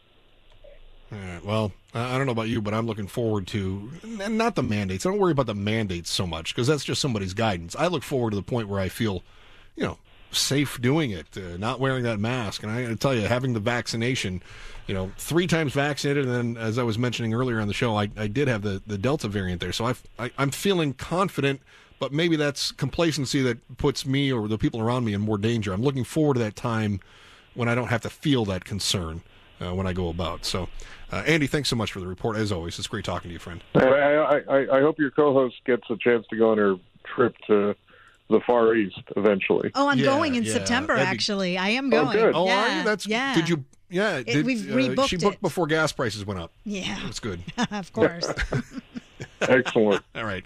Well, 1.43 1.71
I 1.93 2.17
don't 2.17 2.25
know 2.25 2.31
about 2.31 2.49
you, 2.49 2.61
but 2.61 2.73
I'm 2.73 2.87
looking 2.87 3.07
forward 3.07 3.47
to 3.47 3.91
not 4.03 4.55
the 4.55 4.63
mandates. 4.63 5.05
I 5.05 5.09
don't 5.09 5.19
worry 5.19 5.31
about 5.31 5.45
the 5.45 5.55
mandates 5.55 6.09
so 6.09 6.25
much 6.25 6.53
because 6.53 6.67
that's 6.67 6.83
just 6.83 6.99
somebody's 7.01 7.33
guidance. 7.33 7.75
I 7.75 7.87
look 7.87 8.03
forward 8.03 8.31
to 8.31 8.35
the 8.35 8.43
point 8.43 8.67
where 8.67 8.79
I 8.79 8.89
feel, 8.89 9.23
you 9.75 9.83
know, 9.83 9.97
safe 10.31 10.81
doing 10.81 11.11
it, 11.11 11.27
uh, 11.37 11.57
not 11.57 11.79
wearing 11.79 12.03
that 12.03 12.19
mask. 12.19 12.63
And 12.63 12.71
I 12.71 12.81
got 12.81 12.89
to 12.89 12.95
tell 12.95 13.13
you, 13.13 13.21
having 13.21 13.53
the 13.53 13.59
vaccination, 13.59 14.41
you 14.87 14.93
know, 14.93 15.11
three 15.17 15.47
times 15.47 15.73
vaccinated, 15.73 16.25
and 16.25 16.33
then 16.33 16.61
as 16.61 16.77
I 16.77 16.83
was 16.83 16.97
mentioning 16.97 17.33
earlier 17.33 17.61
on 17.61 17.67
the 17.67 17.73
show, 17.73 17.95
I, 17.95 18.09
I 18.17 18.27
did 18.27 18.47
have 18.47 18.61
the, 18.61 18.81
the 18.85 18.97
Delta 18.97 19.27
variant 19.27 19.61
there, 19.61 19.71
so 19.71 19.85
I've, 19.85 20.03
I, 20.19 20.31
I'm 20.37 20.51
feeling 20.51 20.93
confident. 20.93 21.61
But 21.97 22.11
maybe 22.11 22.35
that's 22.35 22.73
complacency 22.73 23.41
that 23.43 23.77
puts 23.77 24.05
me 24.05 24.29
or 24.29 24.49
the 24.49 24.57
people 24.57 24.81
around 24.81 25.05
me 25.05 25.13
in 25.13 25.21
more 25.21 25.37
danger. 25.37 25.71
I'm 25.71 25.81
looking 25.81 26.03
forward 26.03 26.33
to 26.33 26.39
that 26.41 26.57
time 26.57 26.99
when 27.53 27.69
I 27.69 27.75
don't 27.75 27.87
have 27.87 28.01
to 28.01 28.09
feel 28.09 28.43
that 28.45 28.65
concern 28.65 29.21
uh, 29.61 29.73
when 29.73 29.87
I 29.87 29.93
go 29.93 30.09
about. 30.09 30.45
So 30.45 30.69
uh, 31.11 31.23
Andy, 31.27 31.47
thanks 31.47 31.69
so 31.69 31.75
much 31.75 31.91
for 31.91 31.99
the 31.99 32.07
report. 32.07 32.37
As 32.37 32.51
always, 32.51 32.77
it's 32.77 32.87
great 32.87 33.05
talking 33.05 33.29
to 33.29 33.33
you, 33.33 33.39
friend. 33.39 33.63
I, 33.75 34.41
I, 34.47 34.77
I 34.77 34.81
hope 34.81 34.99
your 34.99 35.11
co-host 35.11 35.55
gets 35.65 35.89
a 35.89 35.97
chance 35.97 36.25
to 36.29 36.37
go 36.37 36.51
on 36.51 36.57
her 36.57 36.75
trip 37.03 37.35
to 37.47 37.75
the 38.29 38.39
Far 38.41 38.73
East 38.75 39.01
eventually. 39.15 39.71
Oh, 39.75 39.87
I'm 39.87 39.99
yeah, 39.99 40.05
going 40.05 40.35
in 40.35 40.43
yeah. 40.43 40.53
September. 40.53 40.95
Be... 40.95 41.01
Actually, 41.01 41.57
I 41.57 41.69
am 41.69 41.89
going. 41.89 42.07
Oh, 42.07 42.11
good. 42.11 42.35
Oh, 42.35 42.45
yeah. 42.45 42.63
are 42.63 42.77
you? 42.77 42.83
That's 42.83 43.07
yeah. 43.07 43.35
Did 43.35 43.49
you? 43.49 43.63
Yeah, 43.87 44.23
did, 44.23 44.45
we've 44.45 44.59
rebooked 44.59 44.99
uh, 44.99 45.07
She 45.07 45.17
booked 45.17 45.35
it. 45.35 45.41
before 45.41 45.67
gas 45.67 45.91
prices 45.91 46.25
went 46.25 46.39
up. 46.39 46.51
Yeah, 46.63 46.97
that's 47.03 47.19
good. 47.19 47.39
of 47.71 47.93
course. 47.93 48.27
Excellent. 49.41 50.03
All 50.15 50.25
right. 50.25 50.43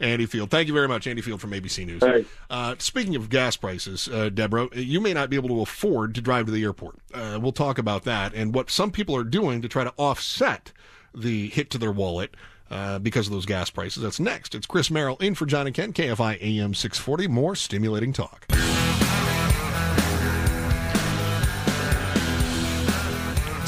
Andy 0.00 0.26
Field. 0.26 0.50
Thank 0.50 0.68
you 0.68 0.74
very 0.74 0.88
much, 0.88 1.06
Andy 1.06 1.22
Field 1.22 1.40
from 1.40 1.50
ABC 1.50 1.86
News. 1.86 2.26
Uh, 2.50 2.74
speaking 2.78 3.16
of 3.16 3.28
gas 3.28 3.56
prices, 3.56 4.08
uh, 4.08 4.28
Deborah, 4.28 4.68
you 4.74 5.00
may 5.00 5.12
not 5.12 5.30
be 5.30 5.36
able 5.36 5.48
to 5.48 5.60
afford 5.60 6.14
to 6.14 6.20
drive 6.20 6.46
to 6.46 6.52
the 6.52 6.62
airport. 6.62 6.96
Uh, 7.12 7.38
we'll 7.40 7.52
talk 7.52 7.78
about 7.78 8.04
that 8.04 8.34
and 8.34 8.54
what 8.54 8.70
some 8.70 8.90
people 8.90 9.16
are 9.16 9.24
doing 9.24 9.62
to 9.62 9.68
try 9.68 9.84
to 9.84 9.92
offset 9.96 10.72
the 11.14 11.48
hit 11.48 11.70
to 11.70 11.78
their 11.78 11.92
wallet. 11.92 12.34
Uh, 12.70 12.98
because 12.98 13.26
of 13.26 13.32
those 13.32 13.46
gas 13.46 13.70
prices. 13.70 14.02
That's 14.02 14.20
next. 14.20 14.54
It's 14.54 14.66
Chris 14.66 14.90
Merrill 14.90 15.16
in 15.20 15.34
for 15.34 15.46
John 15.46 15.66
and 15.66 15.74
Ken, 15.74 15.90
KFI 15.90 16.36
AM 16.42 16.74
640. 16.74 17.26
More 17.26 17.56
stimulating 17.56 18.12
talk. 18.12 18.44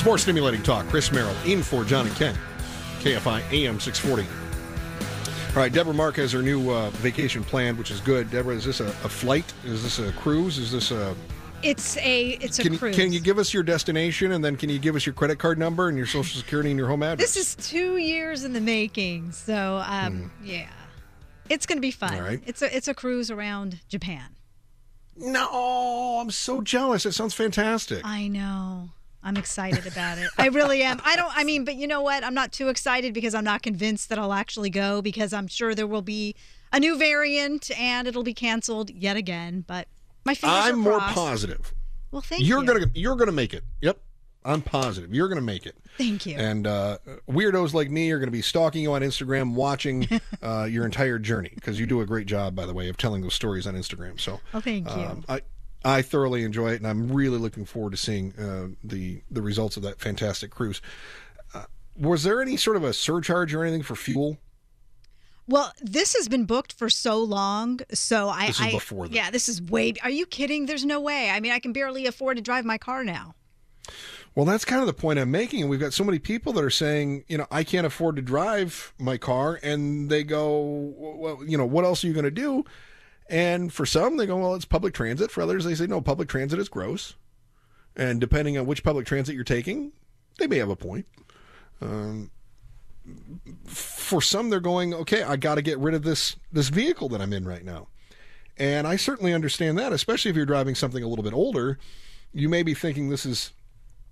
It's 0.01 0.05
more 0.07 0.19
stimulating 0.19 0.63
talk. 0.63 0.87
Chris 0.89 1.13
Merrill 1.13 1.35
in 1.47 1.63
for 1.63 1.83
John 1.85 2.07
and 2.07 2.17
Ken, 2.17 2.35
KFI 3.01 3.43
AM 3.53 3.81
640. 3.81 4.40
All 5.51 5.57
right, 5.57 5.73
Deborah 5.73 5.93
Mark 5.93 6.15
has 6.17 6.31
her 6.33 6.43
new 6.43 6.71
uh, 6.71 6.91
vacation 6.91 7.43
planned, 7.43 7.77
which 7.77 7.91
is 7.91 8.01
good. 8.01 8.31
Deborah, 8.31 8.55
is 8.55 8.65
this 8.65 8.79
a, 8.79 8.87
a 8.87 9.09
flight? 9.09 9.53
Is 9.65 9.83
this 9.83 9.99
a 9.99 10.13
cruise? 10.13 10.59
Is 10.59 10.71
this 10.71 10.93
a 10.93 11.15
It's 11.65 11.97
a 11.97 12.29
it's 12.41 12.61
a 12.61 12.63
can, 12.63 12.79
cruise. 12.79 12.95
can 12.95 13.13
you 13.13 13.19
give 13.19 13.37
us 13.37 13.53
your 13.53 13.65
destination 13.65 14.31
and 14.31 14.45
then 14.45 14.57
can 14.57 14.71
you 14.71 14.79
give 14.79 14.95
us 14.95 15.05
your 15.05 15.13
credit 15.13 15.41
card 15.41 15.59
number 15.59 15.89
and 15.89 15.99
your 15.99 16.07
social 16.07 16.39
security 16.39 16.71
and 16.71 16.79
your 16.79 16.87
home 16.87 17.03
address? 17.03 17.35
This 17.35 17.37
is 17.59 17.69
two 17.69 17.97
years 17.97 18.45
in 18.45 18.53
the 18.53 18.61
making, 18.61 19.33
so 19.33 19.83
um, 19.85 20.31
yeah, 20.43 20.71
it's 21.49 21.67
going 21.67 21.79
to 21.79 21.83
be 21.83 21.91
fun. 21.91 22.15
All 22.15 22.23
right. 22.23 22.41
It's 22.47 22.63
a 22.63 22.75
it's 22.75 22.87
a 22.87 22.95
cruise 22.95 23.29
around 23.29 23.81
Japan. 23.89 24.37
no, 25.17 26.19
I'm 26.21 26.31
so 26.31 26.61
jealous. 26.61 27.05
It 27.05 27.13
sounds 27.13 27.35
fantastic. 27.35 28.03
I 28.05 28.29
know. 28.29 28.91
I'm 29.23 29.37
excited 29.37 29.87
about 29.87 30.19
it. 30.19 30.31
I 30.39 30.47
really 30.49 30.83
am. 30.83 31.01
I 31.05 31.15
don't. 31.17 31.31
I 31.37 31.45
mean, 31.45 31.65
but 31.65 31.75
you 31.77 31.87
know 31.87 32.01
what? 32.03 32.25
I'm 32.25 32.35
not 32.35 32.53
too 32.53 32.69
excited 32.69 33.13
because 33.13 33.35
I'm 33.35 33.45
not 33.45 33.63
convinced 33.63 34.09
that 34.09 34.19
I'll 34.19 34.33
actually 34.33 34.71
go 34.71 35.03
because 35.03 35.33
I'm 35.33 35.47
sure 35.47 35.75
there 35.75 35.87
will 35.87 36.01
be 36.03 36.35
a 36.73 36.81
new 36.81 36.97
variant 36.97 37.71
and 37.79 38.09
it'll 38.09 38.23
be 38.23 38.33
canceled 38.35 38.91
yet 38.91 39.17
again. 39.17 39.65
But 39.67 39.89
my 40.25 40.35
fingers 40.35 40.59
I'm 40.65 40.75
are 40.75 40.77
more 40.77 40.99
crossed. 40.99 41.15
positive. 41.15 41.75
Well, 42.11 42.23
thank 42.23 42.45
you're 42.45 42.61
you. 42.61 42.67
gonna 42.67 42.87
you're 42.95 43.17
gonna 43.17 43.33
make 43.33 43.53
it. 43.53 43.63
Yep, 43.83 43.99
I'm 44.45 44.63
positive 44.63 45.15
you're 45.15 45.29
gonna 45.29 45.41
make 45.43 45.67
it. 45.67 45.77
Thank 45.99 46.25
you. 46.25 46.37
And 46.39 46.67
uh, 46.67 46.97
weirdos 47.29 47.75
like 47.75 47.91
me 47.91 48.11
are 48.13 48.19
going 48.19 48.29
to 48.29 48.33
be 48.33 48.41
stalking 48.41 48.81
you 48.83 48.93
on 48.95 49.03
Instagram, 49.03 49.53
watching 49.53 50.09
uh, 50.43 50.67
your 50.71 50.87
entire 50.87 51.19
journey 51.19 51.51
because 51.55 51.79
you 51.79 51.85
do 51.85 52.01
a 52.01 52.07
great 52.07 52.27
job, 52.27 52.55
by 52.55 52.65
the 52.65 52.73
way, 52.73 52.89
of 52.89 52.97
telling 52.97 53.21
those 53.21 53.35
stories 53.35 53.67
on 53.67 53.75
Instagram. 53.75 54.19
So, 54.19 54.41
Oh, 54.55 54.61
thank 54.61 54.87
you. 54.87 54.95
um, 54.95 55.25
I 55.29 55.43
I 55.85 56.03
thoroughly 56.03 56.45
enjoy 56.45 56.73
it, 56.73 56.77
and 56.77 56.87
I'm 56.87 57.11
really 57.11 57.39
looking 57.39 57.65
forward 57.65 57.93
to 57.93 57.97
seeing 57.97 58.35
uh, 58.39 58.69
the 58.85 59.23
the 59.31 59.43
results 59.43 59.77
of 59.77 59.83
that 59.85 60.01
fantastic 60.01 60.51
cruise. 60.51 60.81
Uh, 61.55 61.65
was 61.97 62.23
there 62.23 62.43
any 62.43 62.57
sort 62.57 62.77
of 62.77 62.85
a 62.85 62.93
surcharge 62.93 63.55
or 63.55 63.65
anything 63.65 63.83
for 63.83 63.97
fuel? 63.97 64.39
Well, 65.49 65.73
this 65.81 66.15
has 66.15 66.29
been 66.29 66.45
booked 66.45 66.75
for 66.75 66.89
so 66.89 67.19
long, 67.19 67.81
so 67.93 68.29
I. 68.29 68.49
This 68.49 68.61
is 68.61 68.67
I- 68.67 68.71
before 68.73 69.09
that. 69.09 69.15
Yeah, 69.15 69.31
this 69.31 69.49
is 69.49 69.61
way. 69.63 69.95
Are 70.03 70.11
you 70.11 70.27
kidding? 70.27 70.67
There's 70.67 70.85
no 70.85 71.01
way. 71.01 71.31
I 71.31 71.41
mean, 71.41 71.53
I 71.53 71.59
can 71.59 71.73
barely 71.73 72.07
afford 72.07 72.37
to 72.37 72.43
drive 72.43 72.65
my 72.65 72.79
car 72.79 73.03
now. 73.03 73.35
Well, 74.35 74.47
that's 74.47 74.65
kind 74.65 74.81
of 74.81 74.87
the 74.87 74.93
point 74.93 75.19
I'm 75.19 75.31
making. 75.31 75.63
And 75.63 75.71
we've 75.71 75.81
got 75.81 75.93
so 75.93 76.05
many 76.05 76.19
people 76.19 76.53
that 76.53 76.63
are 76.63 76.71
saying, 76.71 77.25
you 77.27 77.37
know, 77.37 77.47
I 77.51 77.65
can't 77.65 77.87
afford 77.87 78.17
to 78.17 78.23
drive 78.23 78.93
my 78.99 79.17
car. 79.17 79.59
And 79.63 80.09
they 80.09 80.23
go, 80.23 80.95
well, 80.97 81.43
you 81.45 81.59
know, 81.59 81.67
what 81.67 81.85
else 81.85 82.05
are 82.05 82.07
you 82.07 82.13
going 82.13 82.25
to 82.25 82.31
do? 82.31 82.65
And 83.31 83.73
for 83.73 83.87
some, 83.87 84.17
they 84.17 84.27
go, 84.27 84.37
well, 84.37 84.55
it's 84.57 84.65
public 84.65 84.93
transit. 84.93 85.31
For 85.31 85.41
others, 85.41 85.65
they 85.65 85.77
say, 85.77 85.87
no, 85.87 86.01
public 86.01 86.29
transit 86.29 86.59
is 86.59 86.69
gross. 86.69 87.15
And 87.97 88.21
depending 88.21 88.59
on 88.59 88.67
which 88.67 88.83
public 88.83 89.07
transit 89.07 89.37
you're 89.37 89.45
taking, 89.45 89.93
they 90.39 90.49
may 90.49 90.59
have 90.59 90.69
a 90.69 90.77
point. 90.77 91.07
Um, 91.81 92.31
for 93.65 94.21
some, 94.21 94.51
they're 94.51 94.61
going, 94.61 94.93
okay, 94.93 95.23
I 95.23 95.37
got 95.37 95.55
to 95.55 95.63
get 95.63 95.79
rid 95.79 95.95
of 95.95 96.03
this 96.03 96.37
this 96.53 96.69
vehicle 96.69 97.09
that 97.11 97.21
I'm 97.21 97.33
in 97.33 97.47
right 97.47 97.65
now. 97.65 97.89
And 98.59 98.87
I 98.87 98.97
certainly 98.97 99.33
understand 99.33 99.79
that, 99.79 99.93
especially 99.93 100.31
if 100.31 100.37
you're 100.37 100.45
driving 100.45 100.75
something 100.75 101.03
a 101.03 101.09
little 101.09 101.25
bit 101.25 101.33
older. 101.33 101.79
You 102.33 102.49
may 102.49 102.63
be 102.63 102.75
thinking 102.75 103.09
this 103.09 103.25
is 103.25 103.53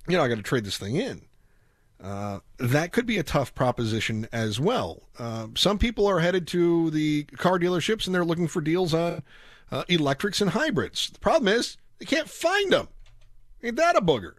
you 0.08 0.16
know, 0.16 0.24
I 0.24 0.28
got 0.28 0.36
to 0.36 0.42
trade 0.42 0.64
this 0.64 0.78
thing 0.78 0.96
in. 0.96 1.22
Uh, 2.02 2.38
that 2.58 2.92
could 2.92 3.06
be 3.06 3.18
a 3.18 3.22
tough 3.22 3.54
proposition 3.54 4.28
as 4.32 4.60
well. 4.60 5.02
Uh, 5.18 5.48
some 5.56 5.78
people 5.78 6.06
are 6.06 6.20
headed 6.20 6.46
to 6.46 6.90
the 6.90 7.24
car 7.36 7.58
dealerships 7.58 8.06
and 8.06 8.14
they're 8.14 8.24
looking 8.24 8.46
for 8.46 8.60
deals 8.60 8.94
on 8.94 9.22
uh, 9.70 9.84
electrics 9.88 10.40
and 10.40 10.50
hybrids. 10.50 11.10
The 11.10 11.18
problem 11.18 11.48
is 11.48 11.76
they 11.98 12.06
can't 12.06 12.28
find 12.28 12.72
them. 12.72 12.88
Ain't 13.62 13.76
that 13.76 13.96
a 13.96 14.00
booger? 14.00 14.34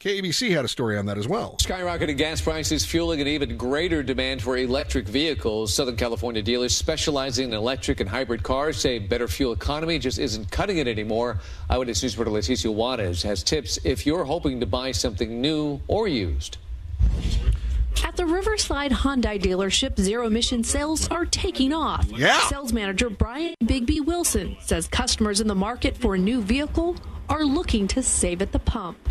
KABC 0.00 0.50
had 0.50 0.66
a 0.66 0.68
story 0.68 0.98
on 0.98 1.06
that 1.06 1.16
as 1.16 1.26
well. 1.26 1.56
Skyrocketing 1.62 2.18
gas 2.18 2.40
prices 2.40 2.84
fueling 2.84 3.22
an 3.22 3.26
even 3.26 3.56
greater 3.56 4.02
demand 4.02 4.42
for 4.42 4.58
electric 4.58 5.08
vehicles. 5.08 5.72
Southern 5.72 5.96
California 5.96 6.42
dealers 6.42 6.76
specializing 6.76 7.48
in 7.48 7.54
electric 7.54 8.00
and 8.00 8.10
hybrid 8.10 8.42
cars 8.42 8.76
say 8.76 8.98
better 8.98 9.26
fuel 9.28 9.52
economy 9.52 9.98
just 9.98 10.18
isn't 10.18 10.50
cutting 10.50 10.76
it 10.76 10.88
anymore. 10.88 11.38
Eyewitness 11.70 12.02
News 12.02 12.18
reporter 12.18 12.38
Leticia 12.38 12.74
Juarez 12.74 13.22
has 13.22 13.42
tips 13.42 13.78
if 13.84 14.04
you're 14.04 14.24
hoping 14.24 14.60
to 14.60 14.66
buy 14.66 14.92
something 14.92 15.40
new 15.40 15.80
or 15.88 16.06
used. 16.06 16.58
At 18.04 18.16
the 18.16 18.26
Riverside 18.26 18.92
Hyundai 18.92 19.40
dealership, 19.40 19.98
zero 19.98 20.26
emission 20.26 20.62
sales 20.62 21.08
are 21.08 21.24
taking 21.24 21.72
off. 21.72 22.06
Yeah. 22.10 22.38
Sales 22.48 22.72
manager 22.72 23.08
Brian 23.08 23.54
Bigby 23.64 24.04
Wilson 24.04 24.56
says 24.60 24.86
customers 24.86 25.40
in 25.40 25.48
the 25.48 25.54
market 25.54 25.96
for 25.96 26.14
a 26.14 26.18
new 26.18 26.42
vehicle 26.42 26.96
are 27.28 27.44
looking 27.44 27.88
to 27.88 28.02
save 28.02 28.42
at 28.42 28.52
the 28.52 28.58
pump. 28.58 29.08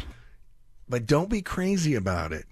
But 0.88 1.07
don't 1.07 1.29
be 1.29 1.41
crazy 1.41 1.95
about 1.95 2.31
it. 2.31 2.45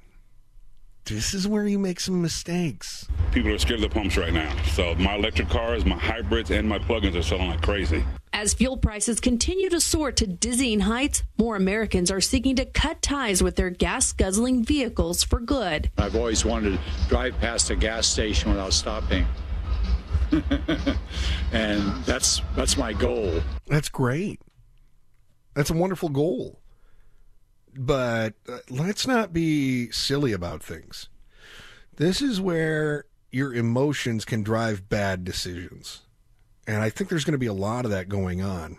This 1.05 1.33
is 1.33 1.47
where 1.47 1.67
you 1.67 1.79
make 1.79 1.99
some 1.99 2.21
mistakes. 2.21 3.07
People 3.31 3.51
are 3.51 3.57
scared 3.57 3.83
of 3.83 3.89
the 3.89 3.93
pumps 3.93 4.17
right 4.17 4.31
now. 4.31 4.55
So 4.73 4.93
my 4.95 5.15
electric 5.15 5.49
cars, 5.49 5.83
my 5.85 5.97
hybrids, 5.97 6.51
and 6.51 6.67
my 6.69 6.79
plugins 6.79 7.15
are 7.15 7.23
selling 7.23 7.49
like 7.49 7.61
crazy. 7.61 8.03
As 8.33 8.53
fuel 8.53 8.77
prices 8.77 9.19
continue 9.19 9.69
to 9.69 9.79
soar 9.81 10.11
to 10.13 10.27
dizzying 10.27 10.81
heights, 10.81 11.23
more 11.37 11.55
Americans 11.55 12.11
are 12.11 12.21
seeking 12.21 12.55
to 12.57 12.65
cut 12.65 13.01
ties 13.01 13.43
with 13.43 13.55
their 13.55 13.69
gas 13.69 14.13
guzzling 14.13 14.63
vehicles 14.63 15.23
for 15.23 15.39
good. 15.39 15.89
I've 15.97 16.15
always 16.15 16.45
wanted 16.45 16.77
to 16.77 17.09
drive 17.09 17.37
past 17.39 17.69
a 17.71 17.75
gas 17.75 18.07
station 18.07 18.51
without 18.51 18.73
stopping. 18.73 19.25
and 21.51 21.81
that's 22.05 22.41
that's 22.55 22.77
my 22.77 22.93
goal. 22.93 23.41
That's 23.67 23.89
great. 23.89 24.39
That's 25.55 25.71
a 25.71 25.73
wonderful 25.73 26.07
goal. 26.07 26.60
But 27.75 28.33
uh, 28.49 28.59
let's 28.69 29.07
not 29.07 29.33
be 29.33 29.91
silly 29.91 30.33
about 30.33 30.61
things. 30.61 31.07
This 31.95 32.21
is 32.21 32.41
where 32.41 33.05
your 33.31 33.53
emotions 33.53 34.25
can 34.25 34.43
drive 34.43 34.89
bad 34.89 35.23
decisions. 35.23 36.01
And 36.67 36.77
I 36.77 36.89
think 36.89 37.09
there's 37.09 37.23
going 37.23 37.33
to 37.33 37.37
be 37.37 37.47
a 37.47 37.53
lot 37.53 37.85
of 37.85 37.91
that 37.91 38.09
going 38.09 38.41
on. 38.41 38.77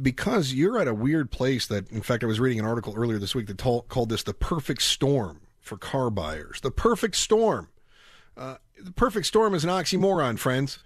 Because 0.00 0.54
you're 0.54 0.78
at 0.78 0.88
a 0.88 0.94
weird 0.94 1.30
place 1.30 1.66
that, 1.66 1.90
in 1.90 2.02
fact, 2.02 2.24
I 2.24 2.26
was 2.26 2.40
reading 2.40 2.58
an 2.58 2.64
article 2.64 2.94
earlier 2.96 3.18
this 3.18 3.34
week 3.34 3.46
that 3.46 3.58
tol- 3.58 3.82
called 3.82 4.08
this 4.08 4.22
the 4.22 4.34
perfect 4.34 4.82
storm 4.82 5.42
for 5.60 5.76
car 5.76 6.10
buyers. 6.10 6.60
The 6.60 6.70
perfect 6.70 7.16
storm. 7.16 7.68
Uh, 8.36 8.56
the 8.82 8.92
perfect 8.92 9.26
storm 9.26 9.54
is 9.54 9.64
an 9.64 9.70
oxymoron, 9.70 10.38
friends. 10.38 10.78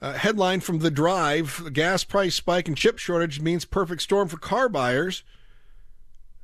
Uh, 0.00 0.12
headline 0.12 0.60
from 0.60 0.80
The 0.80 0.90
Drive 0.90 1.70
Gas 1.72 2.04
price 2.04 2.34
spike 2.34 2.68
and 2.68 2.76
chip 2.76 2.98
shortage 2.98 3.40
means 3.40 3.64
perfect 3.64 4.02
storm 4.02 4.28
for 4.28 4.36
car 4.36 4.68
buyers. 4.68 5.22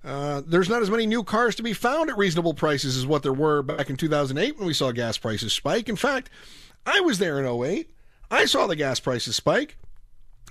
Uh, 0.05 0.43
there's 0.45 0.69
not 0.69 0.83
as 0.83 0.91
many 0.91 1.07
new 1.07 1.23
cars 1.23 1.55
to 1.55 1.63
be 1.63 1.73
found 1.73 2.11
at 2.11 2.19
reasonable 2.19 2.55
prices 2.55 2.97
as 2.97 3.07
what 3.07 3.23
there 3.23 3.33
were 3.33 3.63
back 3.63 3.89
in 3.89 3.97
2008 3.97 4.59
when 4.59 4.67
we 4.67 4.75
saw 4.75 4.91
gas 4.91 5.17
prices 5.17 5.53
spike. 5.53 5.89
In 5.89 5.97
fact, 5.97 6.29
I 6.85 7.01
was 7.01 7.19
there 7.19 7.39
in 7.39 7.47
08. 7.47 7.91
I 8.31 8.47
saw 8.47 8.67
the 8.67 8.77
gas 8.77 8.99
prices 8.99 9.37
spike. 9.37 9.77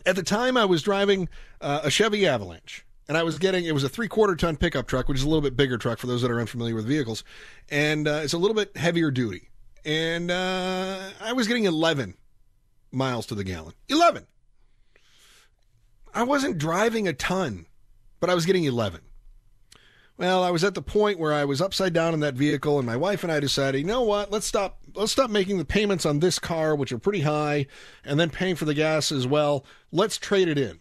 At 0.06 0.16
the 0.16 0.24
time, 0.24 0.56
I 0.56 0.66
was 0.66 0.82
driving 0.82 1.28
uh, 1.60 1.82
a 1.84 1.92
Chevy 1.92 2.26
Avalanche, 2.26 2.86
and 3.08 3.18
I 3.18 3.24
was 3.24 3.38
getting 3.38 3.66
it 3.66 3.74
was 3.74 3.84
a 3.84 3.90
three 3.90 4.08
quarter 4.08 4.36
ton 4.36 4.56
pickup 4.56 4.88
truck, 4.88 5.08
which 5.10 5.18
is 5.18 5.24
a 5.24 5.28
little 5.28 5.42
bit 5.42 5.58
bigger 5.58 5.78
truck 5.78 6.00
for 6.00 6.08
those 6.08 6.22
that 6.22 6.32
are 6.32 6.40
unfamiliar 6.40 6.74
with 6.74 6.86
vehicles, 6.86 7.24
and 7.70 8.08
uh, 8.08 8.22
it's 8.24 8.34
a 8.34 8.38
little 8.38 8.56
bit 8.56 8.76
heavier 8.78 9.12
duty. 9.12 9.50
And 9.84 10.32
uh, 10.32 11.10
I 11.20 11.34
was 11.34 11.48
getting 11.48 11.66
11 11.66 12.16
miles 12.92 13.26
to 13.28 13.36
the 13.36 13.44
gallon. 13.44 13.74
11. 13.90 14.28
I 16.14 16.24
wasn't 16.24 16.58
driving 16.58 17.08
a 17.08 17.14
ton, 17.14 17.66
but 18.20 18.30
I 18.30 18.36
was 18.36 18.46
getting 18.46 18.64
11. 18.64 19.02
Well, 20.18 20.44
I 20.44 20.52
was 20.52 20.64
at 20.64 20.76
the 20.76 20.82
point 20.82 21.18
where 21.18 21.34
I 21.34 21.46
was 21.46 21.62
upside 21.62 21.94
down 21.94 22.14
in 22.14 22.20
that 22.20 22.36
vehicle, 22.36 22.78
and 22.78 22.86
my 22.86 22.96
wife 22.96 23.24
and 23.24 23.32
I 23.32 23.40
decided, 23.40 23.80
you 23.80 23.88
know 23.88 24.04
what? 24.04 24.32
Let's 24.32 24.46
stop. 24.46 24.80
Let's 24.94 25.12
stop 25.12 25.30
making 25.30 25.58
the 25.58 25.66
payments 25.66 26.06
on 26.06 26.20
this 26.20 26.38
car, 26.38 26.76
which 26.76 26.92
are 26.92 27.00
pretty 27.00 27.22
high, 27.22 27.66
and 28.06 28.20
then 28.20 28.30
paying 28.30 28.56
for 28.56 28.66
the 28.66 28.74
gas 28.74 29.12
as 29.12 29.26
well. 29.26 29.66
Let's 29.92 30.18
trade 30.18 30.48
it 30.48 30.58
in. 30.60 30.80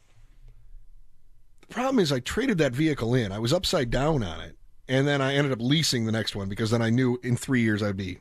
The 1.62 1.74
problem 1.74 2.00
is, 2.00 2.12
I 2.12 2.20
traded 2.20 2.58
that 2.58 2.74
vehicle 2.74 3.14
in. 3.14 3.32
I 3.32 3.38
was 3.38 3.52
upside 3.52 3.90
down 3.90 4.22
on 4.22 4.40
it, 4.40 4.56
and 4.88 5.06
then 5.06 5.22
I 5.22 5.34
ended 5.34 5.52
up 5.52 5.60
leasing 5.60 6.04
the 6.04 6.12
next 6.12 6.36
one 6.36 6.48
because 6.48 6.70
then 6.70 6.82
I 6.82 6.90
knew 6.90 7.18
in 7.22 7.36
three 7.36 7.62
years 7.62 7.82
I'd 7.82 7.96
be 7.96 8.18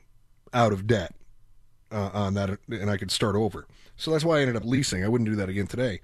out 0.53 0.71
of 0.71 0.87
debt 0.87 1.13
uh, 1.91 2.11
on 2.13 2.35
that, 2.35 2.59
and 2.69 2.89
I 2.89 2.97
could 2.97 3.11
start 3.11 3.35
over. 3.35 3.67
So 3.97 4.11
that's 4.11 4.23
why 4.23 4.37
I 4.37 4.41
ended 4.41 4.55
up 4.55 4.63
leasing. 4.63 5.03
I 5.03 5.09
wouldn't 5.09 5.29
do 5.29 5.35
that 5.35 5.49
again 5.49 5.67
today. 5.67 5.99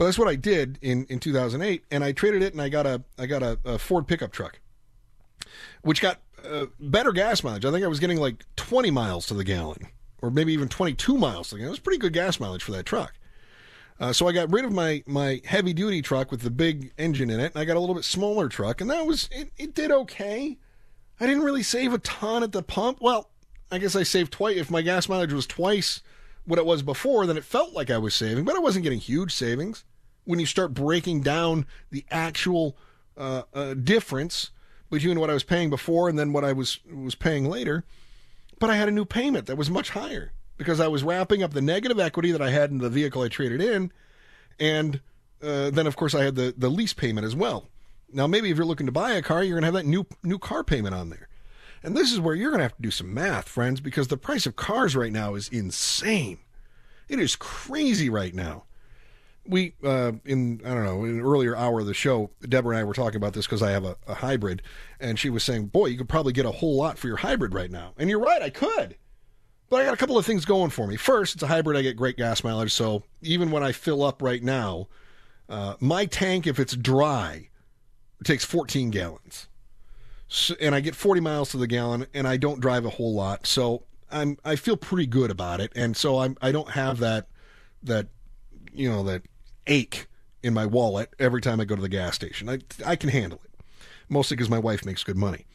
But 0.00 0.06
that's 0.06 0.18
what 0.18 0.28
I 0.28 0.34
did 0.34 0.78
in, 0.80 1.04
in 1.10 1.20
2008, 1.20 1.84
and 1.90 2.02
I 2.02 2.12
traded 2.12 2.42
it, 2.42 2.54
and 2.54 2.62
I 2.62 2.70
got 2.70 2.86
a 2.86 3.04
I 3.18 3.26
got 3.26 3.42
a, 3.42 3.58
a 3.66 3.78
Ford 3.78 4.08
pickup 4.08 4.32
truck, 4.32 4.58
which 5.82 6.00
got 6.00 6.20
uh, 6.42 6.68
better 6.80 7.12
gas 7.12 7.44
mileage. 7.44 7.66
I 7.66 7.70
think 7.70 7.84
I 7.84 7.88
was 7.88 8.00
getting 8.00 8.16
like 8.16 8.46
20 8.56 8.90
miles 8.90 9.26
to 9.26 9.34
the 9.34 9.44
gallon, 9.44 9.88
or 10.22 10.30
maybe 10.30 10.54
even 10.54 10.70
22 10.70 11.18
miles 11.18 11.50
to 11.50 11.56
the 11.56 11.58
gallon. 11.58 11.68
It 11.68 11.72
was 11.72 11.80
pretty 11.80 11.98
good 11.98 12.14
gas 12.14 12.40
mileage 12.40 12.62
for 12.62 12.72
that 12.72 12.86
truck. 12.86 13.12
Uh, 14.00 14.10
so 14.14 14.26
I 14.26 14.32
got 14.32 14.50
rid 14.50 14.64
of 14.64 14.72
my 14.72 15.04
my 15.06 15.42
heavy 15.44 15.74
duty 15.74 16.00
truck 16.00 16.30
with 16.30 16.40
the 16.40 16.50
big 16.50 16.94
engine 16.96 17.28
in 17.28 17.38
it, 17.38 17.52
and 17.52 17.60
I 17.60 17.66
got 17.66 17.76
a 17.76 17.80
little 17.80 17.94
bit 17.94 18.04
smaller 18.04 18.48
truck, 18.48 18.80
and 18.80 18.88
that 18.88 19.04
was 19.04 19.28
it, 19.30 19.50
it 19.58 19.74
did 19.74 19.90
okay. 19.90 20.56
I 21.20 21.26
didn't 21.26 21.42
really 21.42 21.62
save 21.62 21.92
a 21.92 21.98
ton 21.98 22.42
at 22.42 22.52
the 22.52 22.62
pump. 22.62 23.02
Well, 23.02 23.28
I 23.70 23.76
guess 23.76 23.94
I 23.94 24.04
saved 24.04 24.32
twice. 24.32 24.56
If 24.56 24.70
my 24.70 24.80
gas 24.80 25.10
mileage 25.10 25.34
was 25.34 25.46
twice 25.46 26.00
what 26.46 26.58
it 26.58 26.64
was 26.64 26.80
before, 26.80 27.26
then 27.26 27.36
it 27.36 27.44
felt 27.44 27.74
like 27.74 27.90
I 27.90 27.98
was 27.98 28.14
saving, 28.14 28.46
but 28.46 28.56
I 28.56 28.60
wasn't 28.60 28.84
getting 28.84 28.98
huge 28.98 29.34
savings. 29.34 29.84
When 30.30 30.38
you 30.38 30.46
start 30.46 30.72
breaking 30.72 31.22
down 31.22 31.66
the 31.90 32.04
actual 32.08 32.76
uh, 33.16 33.42
uh, 33.52 33.74
difference 33.74 34.52
between 34.88 35.18
what 35.18 35.28
I 35.28 35.34
was 35.34 35.42
paying 35.42 35.70
before 35.70 36.08
and 36.08 36.16
then 36.16 36.32
what 36.32 36.44
I 36.44 36.52
was 36.52 36.78
was 36.88 37.16
paying 37.16 37.46
later, 37.46 37.84
but 38.60 38.70
I 38.70 38.76
had 38.76 38.88
a 38.88 38.92
new 38.92 39.04
payment 39.04 39.46
that 39.46 39.56
was 39.56 39.68
much 39.68 39.90
higher 39.90 40.32
because 40.56 40.78
I 40.78 40.86
was 40.86 41.02
wrapping 41.02 41.42
up 41.42 41.52
the 41.52 41.60
negative 41.60 41.98
equity 41.98 42.30
that 42.30 42.40
I 42.40 42.50
had 42.50 42.70
in 42.70 42.78
the 42.78 42.88
vehicle 42.88 43.22
I 43.22 43.28
traded 43.28 43.60
in, 43.60 43.90
and 44.60 45.00
uh, 45.42 45.70
then 45.70 45.88
of 45.88 45.96
course 45.96 46.14
I 46.14 46.22
had 46.22 46.36
the 46.36 46.54
the 46.56 46.70
lease 46.70 46.94
payment 46.94 47.26
as 47.26 47.34
well. 47.34 47.66
Now 48.12 48.28
maybe 48.28 48.50
if 48.50 48.56
you're 48.56 48.66
looking 48.66 48.86
to 48.86 48.92
buy 48.92 49.12
a 49.14 49.22
car, 49.22 49.42
you're 49.42 49.58
to 49.58 49.66
have 49.66 49.74
that 49.74 49.86
new 49.86 50.06
new 50.22 50.38
car 50.38 50.62
payment 50.62 50.94
on 50.94 51.10
there. 51.10 51.28
And 51.82 51.96
this 51.96 52.12
is 52.12 52.20
where 52.20 52.36
you're 52.36 52.56
to 52.56 52.62
have 52.62 52.76
to 52.76 52.82
do 52.82 52.92
some 52.92 53.12
math, 53.12 53.48
friends, 53.48 53.80
because 53.80 54.08
the 54.08 54.16
price 54.16 54.46
of 54.46 54.54
cars 54.54 54.94
right 54.94 55.12
now 55.12 55.34
is 55.34 55.48
insane. 55.48 56.38
It 57.08 57.18
is 57.18 57.34
crazy 57.34 58.08
right 58.08 58.34
now. 58.34 58.64
We, 59.46 59.74
uh, 59.82 60.12
in, 60.24 60.60
I 60.64 60.74
don't 60.74 60.84
know, 60.84 61.04
in 61.04 61.18
an 61.18 61.20
earlier 61.20 61.56
hour 61.56 61.80
of 61.80 61.86
the 61.86 61.94
show, 61.94 62.30
Deborah 62.48 62.76
and 62.76 62.80
I 62.80 62.84
were 62.84 62.94
talking 62.94 63.16
about 63.16 63.32
this 63.32 63.46
because 63.46 63.62
I 63.62 63.70
have 63.70 63.84
a, 63.84 63.96
a 64.06 64.14
hybrid, 64.14 64.62
and 65.00 65.18
she 65.18 65.30
was 65.30 65.42
saying, 65.42 65.66
boy, 65.66 65.86
you 65.86 65.98
could 65.98 66.08
probably 66.08 66.32
get 66.32 66.46
a 66.46 66.50
whole 66.50 66.76
lot 66.76 66.98
for 66.98 67.08
your 67.08 67.16
hybrid 67.16 67.54
right 67.54 67.70
now. 67.70 67.94
And 67.98 68.08
you're 68.08 68.20
right, 68.20 68.42
I 68.42 68.50
could. 68.50 68.96
But 69.68 69.80
I 69.80 69.84
got 69.84 69.94
a 69.94 69.96
couple 69.96 70.18
of 70.18 70.26
things 70.26 70.44
going 70.44 70.70
for 70.70 70.86
me. 70.86 70.96
First, 70.96 71.34
it's 71.34 71.42
a 71.42 71.46
hybrid, 71.46 71.76
I 71.76 71.82
get 71.82 71.96
great 71.96 72.16
gas 72.16 72.44
mileage, 72.44 72.72
so 72.72 73.02
even 73.22 73.50
when 73.50 73.62
I 73.62 73.72
fill 73.72 74.02
up 74.02 74.22
right 74.22 74.42
now, 74.42 74.88
uh, 75.48 75.74
my 75.80 76.06
tank, 76.06 76.46
if 76.46 76.60
it's 76.60 76.76
dry, 76.76 77.48
takes 78.24 78.44
14 78.44 78.90
gallons 78.90 79.48
so, 80.30 80.54
and 80.60 80.74
I 80.74 80.80
get 80.80 80.94
40 80.94 81.20
miles 81.20 81.50
to 81.50 81.56
the 81.56 81.66
gallon, 81.66 82.06
and 82.14 82.26
I 82.26 82.36
don't 82.36 82.60
drive 82.60 82.84
a 82.84 82.90
whole 82.90 83.14
lot, 83.14 83.46
so 83.46 83.82
I'm 84.10 84.38
I 84.44 84.56
feel 84.56 84.76
pretty 84.76 85.06
good 85.06 85.30
about 85.30 85.60
it, 85.60 85.72
and 85.74 85.96
so 85.96 86.20
I'm 86.20 86.36
I 86.40 86.52
don't 86.52 86.70
have 86.70 87.00
that 87.00 87.26
that 87.82 88.06
you 88.74 88.90
know 88.90 89.02
that 89.04 89.22
ache 89.66 90.06
in 90.42 90.54
my 90.54 90.66
wallet 90.66 91.14
every 91.18 91.40
time 91.40 91.60
I 91.60 91.64
go 91.64 91.76
to 91.76 91.82
the 91.82 91.88
gas 91.88 92.14
station. 92.14 92.48
I 92.48 92.58
I 92.84 92.96
can 92.96 93.10
handle 93.10 93.40
it, 93.44 93.50
mostly 94.08 94.36
because 94.36 94.50
my 94.50 94.58
wife 94.58 94.84
makes 94.84 95.04
good 95.04 95.16
money. 95.16 95.46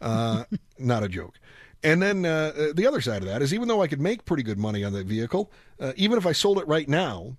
Uh, 0.00 0.44
not 0.78 1.02
a 1.02 1.08
joke. 1.08 1.38
And 1.82 2.02
then 2.02 2.24
uh, 2.24 2.72
the 2.74 2.86
other 2.86 3.00
side 3.00 3.22
of 3.22 3.28
that 3.28 3.42
is 3.42 3.54
even 3.54 3.68
though 3.68 3.82
I 3.82 3.86
could 3.86 4.00
make 4.00 4.24
pretty 4.24 4.42
good 4.42 4.58
money 4.58 4.82
on 4.82 4.92
that 4.94 5.06
vehicle, 5.06 5.50
uh, 5.78 5.92
even 5.96 6.18
if 6.18 6.26
I 6.26 6.32
sold 6.32 6.58
it 6.58 6.66
right 6.66 6.88
now, 6.88 7.36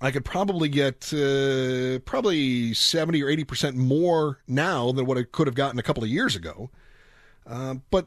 I 0.00 0.10
could 0.10 0.24
probably 0.24 0.68
get 0.68 1.12
uh, 1.12 2.00
probably 2.00 2.74
70 2.74 3.22
or 3.22 3.26
80% 3.26 3.74
more 3.74 4.40
now 4.48 4.92
than 4.92 5.06
what 5.06 5.18
I 5.18 5.22
could 5.22 5.46
have 5.46 5.54
gotten 5.54 5.78
a 5.78 5.82
couple 5.82 6.02
of 6.02 6.10
years 6.10 6.34
ago. 6.34 6.70
Uh, 7.46 7.76
but 7.90 8.06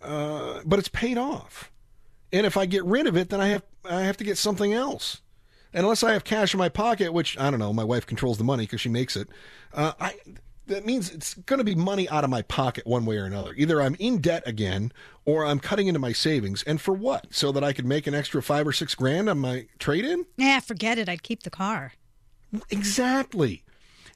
uh, 0.00 0.60
but 0.64 0.78
it's 0.78 0.88
paid 0.88 1.18
off. 1.18 1.72
And 2.32 2.46
if 2.46 2.56
I 2.56 2.66
get 2.66 2.84
rid 2.84 3.06
of 3.06 3.16
it, 3.16 3.30
then 3.30 3.40
I 3.40 3.48
have 3.48 3.62
I 3.84 4.02
have 4.02 4.16
to 4.18 4.24
get 4.24 4.38
something 4.38 4.72
else. 4.72 5.22
And 5.72 5.84
unless 5.84 6.02
I 6.02 6.12
have 6.12 6.24
cash 6.24 6.54
in 6.54 6.58
my 6.58 6.68
pocket, 6.68 7.12
which 7.12 7.38
I 7.38 7.50
don't 7.50 7.60
know, 7.60 7.72
my 7.72 7.84
wife 7.84 8.06
controls 8.06 8.38
the 8.38 8.44
money 8.44 8.64
because 8.64 8.80
she 8.80 8.88
makes 8.88 9.16
it. 9.16 9.28
Uh, 9.72 9.92
I 10.00 10.14
that 10.66 10.84
means 10.84 11.10
it's 11.10 11.34
going 11.34 11.58
to 11.58 11.64
be 11.64 11.74
money 11.74 12.08
out 12.10 12.24
of 12.24 12.30
my 12.30 12.42
pocket 12.42 12.86
one 12.86 13.06
way 13.06 13.16
or 13.16 13.24
another. 13.24 13.54
Either 13.56 13.80
I'm 13.80 13.96
in 13.98 14.20
debt 14.20 14.42
again 14.46 14.92
or 15.24 15.46
I'm 15.46 15.60
cutting 15.60 15.88
into 15.88 15.98
my 15.98 16.12
savings. 16.12 16.62
And 16.62 16.78
for 16.78 16.92
what? 16.92 17.28
So 17.30 17.52
that 17.52 17.64
I 17.64 17.72
could 17.72 17.86
make 17.86 18.06
an 18.06 18.14
extra 18.14 18.42
five 18.42 18.66
or 18.66 18.72
six 18.72 18.94
grand 18.94 19.30
on 19.30 19.38
my 19.38 19.66
trade 19.78 20.04
in? 20.04 20.26
Yeah, 20.36 20.60
forget 20.60 20.98
it. 20.98 21.08
I'd 21.08 21.22
keep 21.22 21.42
the 21.42 21.50
car. 21.50 21.92
Exactly. 22.68 23.64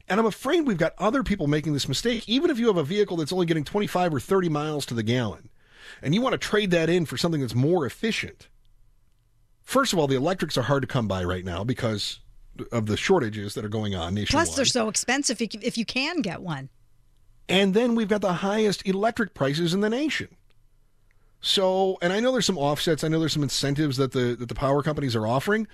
And 0.07 0.19
I'm 0.19 0.27
afraid 0.27 0.67
we've 0.67 0.77
got 0.77 0.93
other 0.99 1.23
people 1.23 1.47
making 1.47 1.73
this 1.73 1.87
mistake. 1.87 2.29
Even 2.29 2.51
if 2.51 2.59
you 2.59 2.67
have 2.67 2.77
a 2.77 2.83
vehicle 2.83 3.17
that's 3.17 3.33
only 3.33 3.47
getting 3.47 3.63
25 3.63 4.13
or 4.13 4.19
30 4.19 4.49
miles 4.49 4.85
to 4.87 4.93
the 4.93 5.03
gallon 5.03 5.49
and 6.01 6.13
you 6.13 6.21
want 6.21 6.33
to 6.33 6.37
trade 6.37 6.71
that 6.71 6.89
in 6.89 7.05
for 7.05 7.17
something 7.17 7.41
that's 7.41 7.55
more 7.55 7.85
efficient. 7.85 8.47
First 9.63 9.93
of 9.93 9.99
all, 9.99 10.07
the 10.07 10.15
electrics 10.15 10.57
are 10.57 10.61
hard 10.63 10.81
to 10.83 10.87
come 10.87 11.07
by 11.07 11.23
right 11.23 11.45
now 11.45 11.63
because 11.63 12.19
of 12.71 12.85
the 12.85 12.97
shortages 12.97 13.53
that 13.55 13.65
are 13.65 13.69
going 13.69 13.95
on 13.95 14.13
nationwide. 14.13 14.45
Plus, 14.45 14.55
they're 14.55 14.65
so 14.65 14.87
expensive 14.89 15.41
if 15.41 15.53
you, 15.53 15.59
if 15.63 15.77
you 15.77 15.85
can 15.85 16.21
get 16.21 16.41
one. 16.41 16.69
And 17.49 17.73
then 17.73 17.95
we've 17.95 18.07
got 18.07 18.21
the 18.21 18.33
highest 18.33 18.87
electric 18.87 19.33
prices 19.33 19.73
in 19.73 19.81
the 19.81 19.89
nation. 19.89 20.29
So, 21.41 21.97
and 22.01 22.13
I 22.13 22.19
know 22.19 22.31
there's 22.31 22.45
some 22.45 22.57
offsets. 22.57 23.03
I 23.03 23.09
know 23.09 23.19
there's 23.19 23.33
some 23.33 23.43
incentives 23.43 23.97
that 23.97 24.13
the 24.13 24.35
that 24.39 24.47
the 24.47 24.55
power 24.55 24.81
companies 24.81 25.13
are 25.13 25.27
offering, 25.27 25.67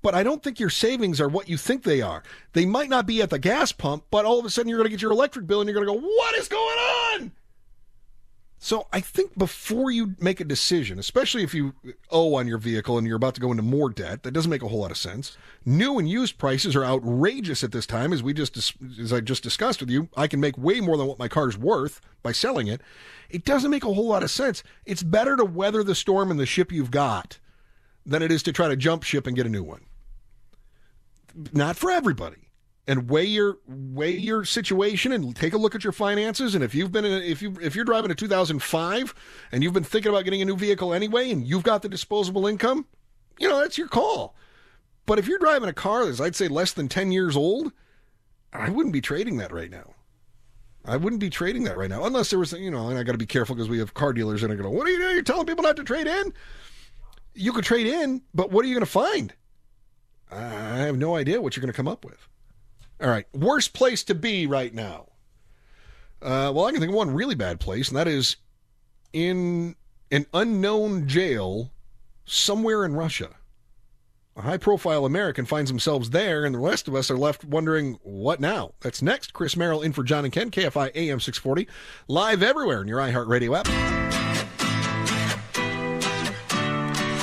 but 0.00 0.14
I 0.14 0.22
don't 0.22 0.42
think 0.42 0.58
your 0.58 0.70
savings 0.70 1.20
are 1.20 1.28
what 1.28 1.48
you 1.48 1.58
think 1.58 1.82
they 1.82 2.00
are. 2.00 2.22
They 2.54 2.64
might 2.64 2.88
not 2.88 3.06
be 3.06 3.20
at 3.20 3.28
the 3.28 3.38
gas 3.38 3.70
pump, 3.70 4.04
but 4.10 4.24
all 4.24 4.38
of 4.38 4.46
a 4.46 4.50
sudden 4.50 4.70
you're 4.70 4.78
going 4.78 4.86
to 4.86 4.90
get 4.90 5.02
your 5.02 5.12
electric 5.12 5.46
bill 5.46 5.60
and 5.60 5.68
you're 5.68 5.78
going 5.78 5.94
to 5.94 6.00
go, 6.00 6.06
"What 6.06 6.34
is 6.36 6.48
going 6.48 6.78
on?" 6.78 7.32
So 8.62 8.86
I 8.92 9.00
think 9.00 9.38
before 9.38 9.90
you 9.90 10.16
make 10.20 10.38
a 10.38 10.44
decision, 10.44 10.98
especially 10.98 11.42
if 11.42 11.54
you 11.54 11.72
owe 12.10 12.34
on 12.34 12.46
your 12.46 12.58
vehicle 12.58 12.98
and 12.98 13.06
you're 13.06 13.16
about 13.16 13.34
to 13.36 13.40
go 13.40 13.50
into 13.50 13.62
more 13.62 13.88
debt, 13.88 14.22
that 14.22 14.32
doesn't 14.32 14.50
make 14.50 14.62
a 14.62 14.68
whole 14.68 14.80
lot 14.80 14.90
of 14.90 14.98
sense. 14.98 15.38
New 15.64 15.98
and 15.98 16.06
used 16.06 16.36
prices 16.36 16.76
are 16.76 16.84
outrageous 16.84 17.64
at 17.64 17.72
this 17.72 17.86
time, 17.86 18.12
as 18.12 18.22
we 18.22 18.34
just 18.34 18.58
as 19.00 19.14
I 19.14 19.20
just 19.20 19.42
discussed 19.42 19.80
with 19.80 19.88
you. 19.88 20.10
I 20.14 20.26
can 20.26 20.40
make 20.40 20.58
way 20.58 20.82
more 20.82 20.98
than 20.98 21.06
what 21.06 21.18
my 21.18 21.26
car's 21.26 21.56
worth 21.56 22.02
by 22.22 22.32
selling 22.32 22.66
it. 22.66 22.82
It 23.30 23.46
doesn't 23.46 23.70
make 23.70 23.84
a 23.84 23.94
whole 23.94 24.08
lot 24.08 24.22
of 24.22 24.30
sense. 24.30 24.62
It's 24.84 25.02
better 25.02 25.36
to 25.36 25.44
weather 25.44 25.82
the 25.82 25.94
storm 25.94 26.30
in 26.30 26.36
the 26.36 26.44
ship 26.44 26.70
you've 26.70 26.90
got 26.90 27.38
than 28.04 28.22
it 28.22 28.30
is 28.30 28.42
to 28.42 28.52
try 28.52 28.68
to 28.68 28.76
jump 28.76 29.04
ship 29.04 29.26
and 29.26 29.34
get 29.34 29.46
a 29.46 29.50
new 29.50 29.62
one. 29.62 29.86
Not 31.54 31.78
for 31.78 31.90
everybody 31.90 32.49
and 32.86 33.08
weigh 33.08 33.24
your 33.24 33.58
weigh 33.66 34.16
your 34.16 34.44
situation 34.44 35.12
and 35.12 35.34
take 35.36 35.52
a 35.52 35.58
look 35.58 35.74
at 35.74 35.84
your 35.84 35.92
finances. 35.92 36.54
And 36.54 36.64
if 36.64 36.74
you've 36.74 36.92
been 36.92 37.04
in 37.04 37.12
a, 37.12 37.24
if 37.24 37.42
you 37.42 37.56
if 37.60 37.74
you're 37.74 37.84
driving 37.84 38.10
a 38.10 38.14
2005 38.14 39.14
and 39.52 39.62
you've 39.62 39.72
been 39.72 39.84
thinking 39.84 40.10
about 40.10 40.24
getting 40.24 40.42
a 40.42 40.44
new 40.44 40.56
vehicle 40.56 40.92
anyway, 40.92 41.30
and 41.30 41.46
you've 41.46 41.62
got 41.62 41.82
the 41.82 41.88
disposable 41.88 42.46
income, 42.46 42.86
you 43.38 43.48
know 43.48 43.60
that's 43.60 43.78
your 43.78 43.88
call. 43.88 44.34
But 45.06 45.18
if 45.18 45.26
you're 45.26 45.38
driving 45.38 45.68
a 45.68 45.74
car 45.74 46.06
that's 46.06 46.20
I'd 46.20 46.36
say 46.36 46.48
less 46.48 46.72
than 46.72 46.88
10 46.88 47.12
years 47.12 47.36
old, 47.36 47.72
I 48.52 48.70
wouldn't 48.70 48.92
be 48.92 49.00
trading 49.00 49.36
that 49.38 49.52
right 49.52 49.70
now. 49.70 49.94
I 50.84 50.96
wouldn't 50.96 51.20
be 51.20 51.30
trading 51.30 51.64
that 51.64 51.76
right 51.76 51.90
now 51.90 52.04
unless 52.04 52.30
there 52.30 52.38
was 52.38 52.52
you 52.52 52.70
know, 52.70 52.88
and 52.88 52.98
I 52.98 53.02
got 53.02 53.12
to 53.12 53.18
be 53.18 53.26
careful 53.26 53.54
because 53.54 53.68
we 53.68 53.78
have 53.78 53.94
car 53.94 54.12
dealers 54.12 54.42
are 54.42 54.48
going 54.48 54.58
to 54.58 54.70
what 54.70 54.86
are 54.86 54.90
you 54.90 54.98
doing? 54.98 55.14
You're 55.14 55.22
telling 55.22 55.46
people 55.46 55.62
not 55.62 55.76
to 55.76 55.84
trade 55.84 56.06
in. 56.06 56.32
You 57.34 57.52
could 57.52 57.64
trade 57.64 57.86
in, 57.86 58.22
but 58.34 58.50
what 58.50 58.64
are 58.64 58.68
you 58.68 58.74
going 58.74 58.84
to 58.84 58.90
find? 58.90 59.34
I 60.32 60.38
have 60.78 60.96
no 60.96 61.16
idea 61.16 61.40
what 61.40 61.56
you're 61.56 61.60
going 61.60 61.72
to 61.72 61.76
come 61.76 61.88
up 61.88 62.04
with. 62.04 62.28
All 63.02 63.08
right, 63.08 63.26
worst 63.32 63.72
place 63.72 64.04
to 64.04 64.14
be 64.14 64.46
right 64.46 64.74
now. 64.74 65.06
Uh, 66.20 66.52
well, 66.54 66.66
I 66.66 66.70
can 66.70 66.80
think 66.80 66.90
of 66.90 66.96
one 66.96 67.14
really 67.14 67.34
bad 67.34 67.58
place, 67.58 67.88
and 67.88 67.96
that 67.96 68.06
is 68.06 68.36
in 69.12 69.74
an 70.10 70.26
unknown 70.34 71.08
jail 71.08 71.70
somewhere 72.26 72.84
in 72.84 72.94
Russia. 72.94 73.30
A 74.36 74.42
high 74.42 74.58
profile 74.58 75.06
American 75.06 75.46
finds 75.46 75.70
themselves 75.70 76.10
there, 76.10 76.44
and 76.44 76.54
the 76.54 76.58
rest 76.58 76.88
of 76.88 76.94
us 76.94 77.10
are 77.10 77.16
left 77.16 77.44
wondering, 77.44 77.98
what 78.02 78.38
now? 78.38 78.72
That's 78.80 79.02
next. 79.02 79.32
Chris 79.32 79.56
Merrill 79.56 79.82
in 79.82 79.92
for 79.92 80.02
John 80.02 80.24
and 80.24 80.32
Ken, 80.32 80.50
KFI 80.50 80.92
AM 80.94 81.20
640, 81.20 81.66
live 82.06 82.42
everywhere 82.42 82.82
in 82.82 82.88
your 82.88 83.00
iHeartRadio 83.00 83.58
app. 83.58 83.66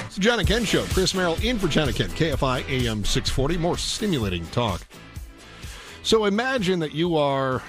It's 0.06 0.16
the 0.16 0.22
John 0.22 0.40
and 0.40 0.48
Ken 0.48 0.66
Show. 0.66 0.84
Chris 0.86 1.14
Merrill 1.14 1.38
in 1.44 1.60
for 1.60 1.68
John 1.68 1.88
and 1.88 1.96
Ken, 1.96 2.10
KFI 2.10 2.68
AM 2.68 3.06
640. 3.06 3.58
More 3.58 3.78
stimulating 3.78 4.46
talk. 4.48 4.82
So 6.08 6.24
imagine 6.24 6.80
that 6.80 6.94
you 6.94 7.18
are 7.18 7.62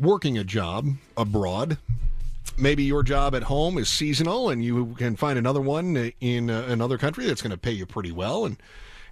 working 0.00 0.38
a 0.38 0.44
job 0.44 0.88
abroad. 1.14 1.76
Maybe 2.56 2.84
your 2.84 3.02
job 3.02 3.34
at 3.34 3.42
home 3.42 3.76
is 3.76 3.90
seasonal 3.90 4.48
and 4.48 4.64
you 4.64 4.94
can 4.94 5.14
find 5.14 5.38
another 5.38 5.60
one 5.60 6.10
in 6.18 6.48
uh, 6.48 6.64
another 6.68 6.96
country 6.96 7.26
that's 7.26 7.42
going 7.42 7.50
to 7.50 7.58
pay 7.58 7.72
you 7.72 7.84
pretty 7.84 8.10
well 8.10 8.46
and 8.46 8.56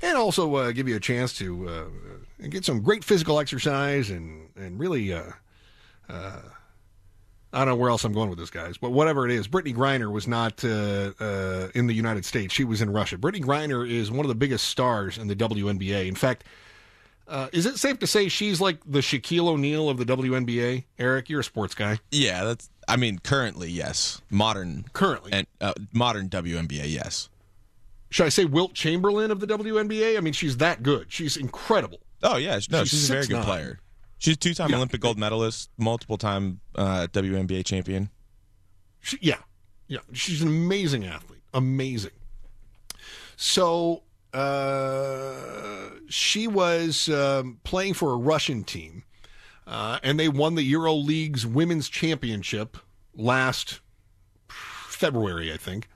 and 0.01 0.17
also 0.17 0.55
uh, 0.55 0.73
give 0.73 0.89
you 0.89 0.97
a 0.97 1.01
chance 1.01 1.35
to 1.35 1.69
uh, 1.69 2.47
get 2.49 2.65
some 2.65 2.81
great 2.81 3.05
physical 3.05 3.39
exercise 3.39 4.09
and 4.09 4.49
and 4.57 4.81
really 4.81 5.13
uh, 5.13 5.25
uh, 6.09 6.41
I 7.53 7.59
don't 7.59 7.69
know 7.69 7.77
where 7.77 7.91
else 7.91 8.05
I'm 8.05 8.15
going 8.15 8.31
with 8.31 8.39
this, 8.39 8.49
guys, 8.49 8.79
but 8.79 8.93
whatever 8.93 9.27
it 9.27 9.33
is, 9.33 9.47
Brittney 9.47 9.75
Griner 9.75 10.11
was 10.11 10.27
not 10.27 10.65
uh, 10.65 11.13
uh, 11.21 11.69
in 11.75 11.87
the 11.87 11.93
United 11.93 12.25
States. 12.25 12.55
She 12.55 12.65
was 12.65 12.81
in 12.81 12.89
Russia. 12.89 13.19
Brittney 13.19 13.43
Griner 13.43 13.87
is 13.87 14.11
one 14.11 14.21
of 14.21 14.29
the 14.29 14.35
biggest 14.35 14.69
stars 14.69 15.19
in 15.19 15.29
the 15.29 15.37
WNBA. 15.37 16.09
In 16.09 16.15
fact, 16.15 16.45
uh, 17.31 17.49
is 17.53 17.65
it 17.65 17.79
safe 17.79 18.01
to 18.01 18.07
say 18.07 18.29
she's 18.29 18.61
like 18.61 18.81
the 18.85 18.99
Shaquille 18.99 19.47
O'Neal 19.47 19.89
of 19.89 19.97
the 19.99 20.05
WNBA? 20.05 20.85
Eric, 20.99 21.31
you're 21.31 21.41
a 21.41 21.45
sports 21.45 21.75
guy. 21.75 21.99
Yeah, 22.11 22.45
that's. 22.45 22.69
I 22.89 22.97
mean, 22.97 23.21
currently, 23.21 23.71
yes. 23.71 24.21
Modern, 24.31 24.85
currently, 24.93 25.33
and 25.33 25.47
uh, 25.61 25.73
modern 25.93 26.29
WNBA, 26.29 26.91
yes. 26.93 27.29
Should 28.11 28.27
I 28.27 28.31
say 28.31 28.45
Wilt 28.45 28.75
Chamberlain 28.75 29.31
of 29.31 29.39
the 29.39 29.47
WNBA? 29.47 30.17
I 30.17 30.21
mean, 30.21 30.33
she's 30.33 30.57
that 30.57 30.83
good. 30.83 31.07
She's 31.13 31.37
incredible. 31.37 32.01
Oh 32.23 32.37
yeah, 32.37 32.59
no, 32.71 32.81
she's, 32.81 32.91
she's 32.91 33.11
a 33.11 33.13
very 33.13 33.27
good 33.27 33.45
player. 33.45 33.79
She's 34.19 34.37
two-time 34.37 34.71
yeah. 34.71 34.77
Olympic 34.77 35.01
gold 35.01 35.19
medalist, 35.19 35.71
multiple-time 35.79 36.61
uh, 36.75 37.07
WNBA 37.13 37.65
champion. 37.65 38.11
She, 39.01 39.19
yeah, 39.23 39.39
yeah, 39.87 40.01
she's 40.13 40.43
an 40.43 40.49
amazing 40.49 41.07
athlete. 41.07 41.41
Amazing. 41.55 42.11
So 43.37 44.03
uh, 44.33 45.91
she 46.09 46.47
was 46.47 47.09
um, 47.09 47.59
playing 47.65 47.95
for 47.95 48.13
a 48.13 48.17
Russian 48.17 48.65
team, 48.65 49.05
uh, 49.67 49.99
and 50.03 50.19
they 50.19 50.29
won 50.29 50.55
the 50.55 50.63
Euro 50.63 50.95
League's 50.95 51.47
women's 51.47 51.89
championship 51.89 52.77
last 53.15 53.81
February, 54.49 55.53
I 55.53 55.57
think. 55.57 55.89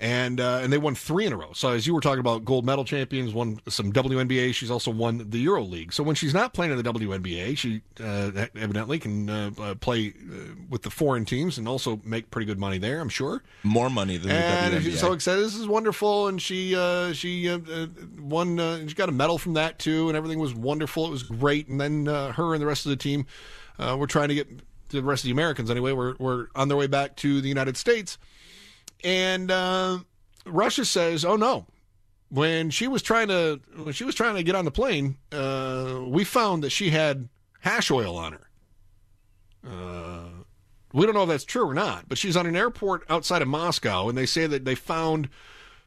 And 0.00 0.40
uh, 0.40 0.60
and 0.62 0.72
they 0.72 0.78
won 0.78 0.94
three 0.94 1.26
in 1.26 1.32
a 1.32 1.36
row. 1.36 1.52
So 1.52 1.70
as 1.70 1.86
you 1.86 1.94
were 1.94 2.00
talking 2.00 2.20
about 2.20 2.42
gold 2.44 2.64
medal 2.64 2.84
champions, 2.84 3.34
won 3.34 3.60
some 3.68 3.92
WNBA. 3.92 4.54
She's 4.54 4.70
also 4.70 4.90
won 4.90 5.28
the 5.28 5.38
Euro 5.40 5.62
League. 5.62 5.92
So 5.92 6.02
when 6.02 6.14
she's 6.14 6.32
not 6.32 6.54
playing 6.54 6.72
in 6.72 6.78
the 6.78 6.92
WNBA, 6.92 7.58
she 7.58 7.82
uh, 8.02 8.46
evidently 8.56 8.98
can 8.98 9.28
uh, 9.28 9.50
uh, 9.58 9.74
play 9.74 10.08
uh, 10.08 10.54
with 10.70 10.82
the 10.82 10.90
foreign 10.90 11.26
teams 11.26 11.58
and 11.58 11.68
also 11.68 12.00
make 12.02 12.30
pretty 12.30 12.46
good 12.46 12.58
money 12.58 12.78
there. 12.78 13.00
I'm 13.00 13.10
sure 13.10 13.42
more 13.62 13.90
money 13.90 14.16
than 14.16 14.30
and 14.30 14.72
the 14.72 14.78
WNBA. 14.78 14.82
She's 14.84 15.00
so 15.00 15.12
excited. 15.12 15.44
This 15.44 15.54
is 15.54 15.68
wonderful, 15.68 16.28
and 16.28 16.40
she 16.40 16.74
uh, 16.74 17.12
she 17.12 17.54
won. 18.18 18.88
she 18.88 18.94
got 18.94 19.10
a 19.10 19.12
medal 19.12 19.36
from 19.36 19.52
that 19.54 19.78
too, 19.78 20.08
and 20.08 20.16
everything 20.16 20.38
was 20.38 20.54
wonderful. 20.54 21.06
It 21.06 21.10
was 21.10 21.24
great. 21.24 21.68
And 21.68 21.78
then 21.78 22.06
her 22.06 22.54
and 22.54 22.62
the 22.62 22.66
rest 22.66 22.86
of 22.86 22.90
the 22.90 22.96
team 22.96 23.26
were 23.78 24.06
trying 24.06 24.28
to 24.28 24.34
get 24.34 24.48
the 24.88 25.02
rest 25.02 25.24
of 25.24 25.26
the 25.26 25.32
Americans 25.32 25.70
anyway. 25.70 25.92
Were 25.92 26.16
were 26.18 26.48
on 26.56 26.68
their 26.68 26.78
way 26.78 26.86
back 26.86 27.16
to 27.16 27.42
the 27.42 27.48
United 27.48 27.76
States 27.76 28.16
and 29.04 29.50
uh, 29.50 29.98
Russia 30.46 30.84
says, 30.84 31.24
"Oh 31.24 31.36
no." 31.36 31.66
When 32.28 32.70
she 32.70 32.86
was 32.86 33.02
trying 33.02 33.26
to 33.28 33.60
when 33.82 33.92
she 33.92 34.04
was 34.04 34.14
trying 34.14 34.36
to 34.36 34.42
get 34.44 34.54
on 34.54 34.64
the 34.64 34.70
plane, 34.70 35.16
uh, 35.32 36.00
we 36.06 36.22
found 36.22 36.62
that 36.62 36.70
she 36.70 36.90
had 36.90 37.28
hash 37.60 37.90
oil 37.90 38.16
on 38.16 38.32
her. 38.32 38.48
Uh, 39.68 40.28
we 40.92 41.06
don't 41.06 41.14
know 41.14 41.24
if 41.24 41.28
that's 41.28 41.44
true 41.44 41.68
or 41.68 41.74
not, 41.74 42.08
but 42.08 42.18
she's 42.18 42.36
on 42.36 42.46
an 42.46 42.56
airport 42.56 43.04
outside 43.10 43.42
of 43.42 43.48
Moscow, 43.48 44.08
and 44.08 44.16
they 44.16 44.26
say 44.26 44.46
that 44.46 44.64
they 44.64 44.76
found 44.76 45.28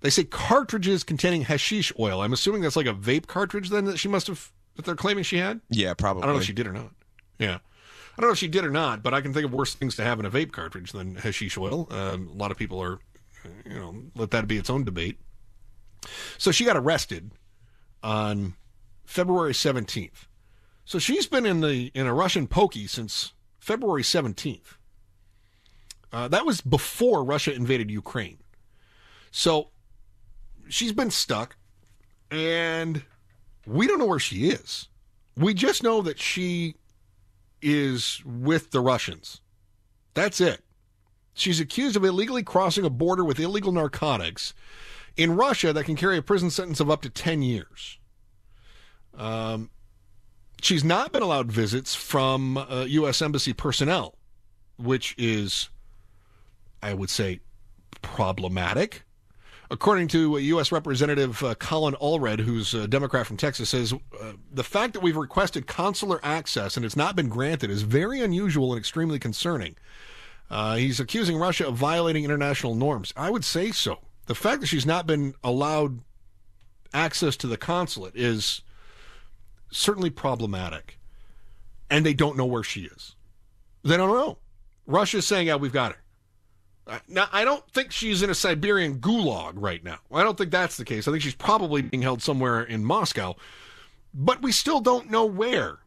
they 0.01 0.09
say 0.09 0.25
cartridges 0.25 1.03
containing 1.03 1.43
hashish 1.43 1.93
oil. 1.97 2.21
I'm 2.21 2.33
assuming 2.33 2.61
that's 2.61 2.75
like 2.75 2.87
a 2.87 2.93
vape 2.93 3.27
cartridge 3.27 3.69
then 3.69 3.85
that 3.85 3.97
she 3.97 4.09
must 4.09 4.27
have 4.27 4.51
that 4.75 4.85
they're 4.85 4.95
claiming 4.95 5.23
she 5.23 5.37
had. 5.37 5.61
Yeah, 5.69 5.93
probably. 5.93 6.23
I 6.23 6.25
don't 6.25 6.35
know 6.35 6.39
if 6.41 6.45
she 6.45 6.53
did 6.53 6.67
or 6.67 6.73
not. 6.73 6.91
Yeah. 7.39 7.59
I 8.15 8.21
don't 8.21 8.29
know 8.29 8.33
if 8.33 8.37
she 8.37 8.47
did 8.47 8.63
or 8.63 8.69
not, 8.69 9.01
but 9.01 9.13
I 9.13 9.21
can 9.21 9.33
think 9.33 9.45
of 9.45 9.53
worse 9.53 9.73
things 9.73 9.95
to 9.95 10.03
have 10.03 10.19
in 10.19 10.25
a 10.25 10.31
vape 10.31 10.51
cartridge 10.51 10.91
than 10.91 11.15
hashish 11.15 11.57
oil. 11.57 11.87
Um, 11.89 12.29
a 12.31 12.37
lot 12.37 12.51
of 12.51 12.57
people 12.57 12.81
are, 12.81 12.99
you 13.65 13.73
know, 13.73 13.95
let 14.15 14.31
that 14.31 14.47
be 14.47 14.57
its 14.57 14.69
own 14.69 14.83
debate. 14.83 15.19
So 16.37 16.51
she 16.51 16.63
got 16.63 16.77
arrested 16.77 17.31
on 18.03 18.53
February 19.05 19.53
17th. 19.53 20.27
So 20.85 20.99
she's 20.99 21.25
been 21.25 21.45
in 21.45 21.61
the 21.61 21.91
in 21.95 22.05
a 22.05 22.13
Russian 22.13 22.45
pokey 22.47 22.87
since 22.87 23.33
February 23.59 24.03
17th. 24.03 24.77
Uh, 26.11 26.27
that 26.27 26.45
was 26.45 26.61
before 26.61 27.23
Russia 27.23 27.53
invaded 27.53 27.89
Ukraine. 27.89 28.37
So 29.31 29.69
she's 30.67 30.91
been 30.91 31.09
stuck, 31.09 31.55
and 32.29 33.03
we 33.65 33.87
don't 33.87 33.97
know 33.97 34.05
where 34.05 34.19
she 34.19 34.49
is. 34.49 34.89
We 35.35 35.55
just 35.55 35.81
know 35.81 36.03
that 36.03 36.19
she 36.19 36.75
is 37.63 38.21
with 38.25 38.71
the 38.71 38.81
Russians. 38.81 39.41
That's 40.13 40.39
it. 40.41 40.61
She's 41.33 41.59
accused 41.59 41.95
of 41.95 42.03
illegally 42.03 42.43
crossing 42.43 42.85
a 42.85 42.89
border 42.89 43.23
with 43.23 43.39
illegal 43.39 43.71
narcotics 43.71 44.53
in 45.17 45.35
Russia 45.35 45.73
that 45.73 45.85
can 45.85 45.95
carry 45.95 46.17
a 46.17 46.21
prison 46.21 46.49
sentence 46.49 46.79
of 46.79 46.91
up 46.91 47.01
to 47.01 47.09
10 47.09 47.41
years. 47.41 47.97
Um, 49.17 49.69
she's 50.61 50.83
not 50.83 51.11
been 51.11 51.23
allowed 51.23 51.51
visits 51.51 51.95
from 51.95 52.57
uh, 52.57 52.85
U.S. 52.87 53.21
Embassy 53.21 53.53
personnel, 53.53 54.15
which 54.77 55.15
is, 55.17 55.69
I 56.81 56.93
would 56.93 57.09
say, 57.09 57.39
problematic. 58.01 59.03
According 59.73 60.09
to 60.09 60.37
U.S. 60.37 60.71
Representative 60.71 61.43
uh, 61.43 61.55
Colin 61.55 61.95
Allred, 61.95 62.41
who's 62.41 62.75
a 62.75 62.87
Democrat 62.87 63.25
from 63.25 63.37
Texas, 63.37 63.71
says 63.71 63.91
uh, 63.91 64.33
the 64.51 64.63
fact 64.63 64.93
that 64.93 64.99
we've 64.99 65.17
requested 65.17 65.65
consular 65.65 66.19
access 66.21 66.77
and 66.77 66.85
it's 66.85 66.95
not 66.95 67.15
been 67.15 67.27
granted 67.27 67.71
is 67.71 67.81
very 67.81 68.21
unusual 68.21 68.71
and 68.71 68.79
extremely 68.79 69.17
concerning. 69.17 69.75
Uh, 70.47 70.75
he's 70.75 70.99
accusing 70.99 71.37
Russia 71.37 71.67
of 71.67 71.75
violating 71.75 72.23
international 72.23 72.75
norms. 72.75 73.13
I 73.17 73.31
would 73.31 73.43
say 73.43 73.71
so. 73.71 73.97
The 74.27 74.35
fact 74.35 74.61
that 74.61 74.67
she's 74.67 74.85
not 74.85 75.07
been 75.07 75.33
allowed 75.43 76.01
access 76.93 77.35
to 77.37 77.47
the 77.47 77.57
consulate 77.57 78.15
is 78.15 78.61
certainly 79.71 80.11
problematic. 80.11 80.99
And 81.89 82.05
they 82.05 82.13
don't 82.13 82.37
know 82.37 82.45
where 82.45 82.61
she 82.61 82.81
is. 82.81 83.15
They 83.81 83.97
don't 83.97 84.13
know. 84.13 84.37
Russia's 84.85 85.25
saying, 85.25 85.47
yeah, 85.47 85.55
we've 85.55 85.73
got 85.73 85.93
her. 85.93 86.02
Now, 87.07 87.29
I 87.31 87.45
don't 87.45 87.67
think 87.71 87.91
she's 87.91 88.21
in 88.21 88.29
a 88.29 88.35
Siberian 88.35 88.99
gulag 88.99 89.53
right 89.55 89.83
now. 89.83 89.99
I 90.11 90.23
don't 90.23 90.37
think 90.37 90.51
that's 90.51 90.75
the 90.75 90.83
case. 90.83 91.07
I 91.07 91.11
think 91.11 91.23
she's 91.23 91.35
probably 91.35 91.81
being 91.81 92.01
held 92.01 92.21
somewhere 92.21 92.61
in 92.61 92.83
Moscow, 92.83 93.35
but 94.13 94.41
we 94.41 94.51
still 94.51 94.81
don't 94.81 95.09
know 95.09 95.25
where. 95.25 95.79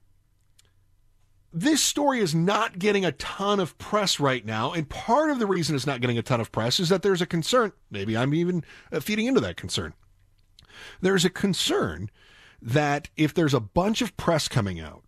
This 1.53 1.83
story 1.83 2.21
is 2.21 2.35
not 2.35 2.79
getting 2.79 3.05
a 3.05 3.13
ton 3.13 3.61
of 3.61 3.77
press 3.79 4.19
right 4.19 4.45
now, 4.45 4.73
and 4.73 4.89
part 4.89 5.31
of 5.31 5.39
the 5.39 5.47
reason 5.47 5.77
it's 5.77 5.87
not 5.87 6.01
getting 6.01 6.19
a 6.19 6.23
ton 6.23 6.41
of 6.41 6.53
press 6.53 6.81
is 6.81 6.89
that 6.89 7.03
there's 7.03 7.23
a 7.23 7.27
concern. 7.27 7.73
Maybe 7.91 8.17
I'm 8.17 8.35
even 8.35 8.65
uh, 8.91 9.01
feeding 9.01 9.27
into 9.27 9.41
that 9.41 9.57
concern. 9.57 9.95
There's 11.01 11.25
a 11.25 11.31
concern 11.31 12.11
that 12.61 13.09
if 13.17 13.33
there's 13.35 13.55
a 13.55 13.61
bunch 13.61 14.03
of 14.03 14.17
press 14.17 14.49
coming 14.49 14.81
out 14.81 15.03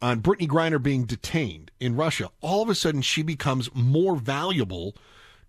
on 0.00 0.20
Brittney 0.22 0.48
Griner 0.48 0.82
being 0.82 1.04
detained 1.04 1.70
in 1.80 1.96
Russia, 1.96 2.30
all 2.40 2.62
of 2.62 2.68
a 2.68 2.74
sudden 2.74 3.02
she 3.02 3.22
becomes 3.22 3.74
more 3.74 4.16
valuable 4.16 4.94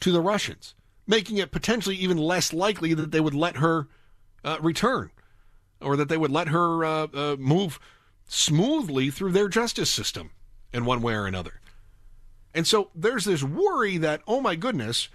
to 0.04 0.12
the 0.12 0.20
Russians, 0.20 0.76
making 1.08 1.38
it 1.38 1.50
potentially 1.50 1.96
even 1.96 2.18
less 2.18 2.52
likely 2.52 2.94
that 2.94 3.12
they 3.12 3.22
would 3.22 3.34
let 3.34 3.56
her 3.56 3.88
uh, 4.44 4.58
return 4.62 5.12
or 5.80 5.96
that 5.96 6.10
they 6.10 6.18
would 6.18 6.30
let 6.30 6.50
her 6.50 6.84
uh, 6.84 7.08
uh, 7.14 7.36
move 7.40 7.80
smoothly 8.28 9.10
through 9.10 9.32
their 9.32 9.48
justice 9.48 9.90
system 9.90 10.32
in 10.74 10.84
one 10.84 11.02
way 11.02 11.14
or 11.14 11.26
another. 11.26 11.62
And 12.54 12.68
so 12.68 12.90
there's 12.94 13.24
this 13.24 13.44
worry 13.44 13.98
that, 13.98 14.22
oh 14.28 14.42
my 14.42 14.56
goodness, 14.56 15.08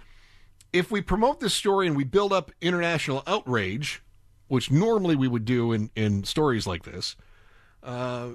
if 0.73 0.89
we 0.89 1.01
promote 1.01 1.39
this 1.39 1.53
story 1.53 1.85
and 1.85 1.95
we 1.95 2.03
build 2.03 2.33
up 2.33 2.51
international 2.59 3.21
outrage, 3.27 4.01
which 4.47 4.71
normally 4.71 5.15
we 5.15 5.27
would 5.27 5.45
do 5.45 5.71
in, 5.71 5.91
in 5.95 6.23
stories 6.23 6.65
like 6.65 6.83
this, 6.83 7.15
uh, 7.83 8.29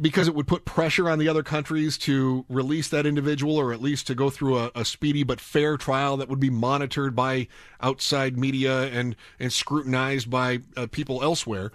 because 0.00 0.28
it 0.28 0.34
would 0.34 0.46
put 0.46 0.64
pressure 0.64 1.08
on 1.10 1.18
the 1.18 1.28
other 1.28 1.42
countries 1.42 1.98
to 1.98 2.44
release 2.48 2.88
that 2.88 3.06
individual 3.06 3.56
or 3.56 3.72
at 3.72 3.82
least 3.82 4.06
to 4.06 4.14
go 4.14 4.30
through 4.30 4.56
a, 4.56 4.70
a, 4.74 4.84
speedy 4.84 5.24
but 5.24 5.40
fair 5.40 5.76
trial 5.76 6.16
that 6.16 6.28
would 6.28 6.38
be 6.38 6.50
monitored 6.50 7.16
by 7.16 7.48
outside 7.80 8.38
media 8.38 8.82
and, 8.84 9.16
and 9.40 9.52
scrutinized 9.52 10.30
by 10.30 10.60
uh, 10.76 10.86
people 10.86 11.22
elsewhere. 11.22 11.72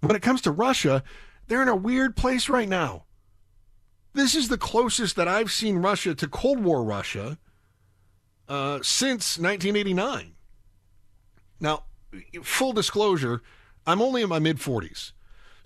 When 0.00 0.14
it 0.14 0.22
comes 0.22 0.42
to 0.42 0.50
Russia, 0.50 1.02
they're 1.46 1.62
in 1.62 1.68
a 1.68 1.76
weird 1.76 2.16
place 2.16 2.48
right 2.48 2.68
now. 2.68 3.04
This 4.12 4.34
is 4.34 4.48
the 4.48 4.58
closest 4.58 5.16
that 5.16 5.28
I've 5.28 5.50
seen 5.50 5.78
Russia 5.78 6.14
to 6.14 6.28
Cold 6.28 6.62
War 6.62 6.84
Russia 6.84 7.38
uh, 8.48 8.80
since 8.82 9.38
1989. 9.38 10.34
Now, 11.60 11.84
full 12.42 12.72
disclosure, 12.72 13.42
I'm 13.86 14.02
only 14.02 14.22
in 14.22 14.28
my 14.28 14.38
mid 14.38 14.58
40s. 14.58 15.12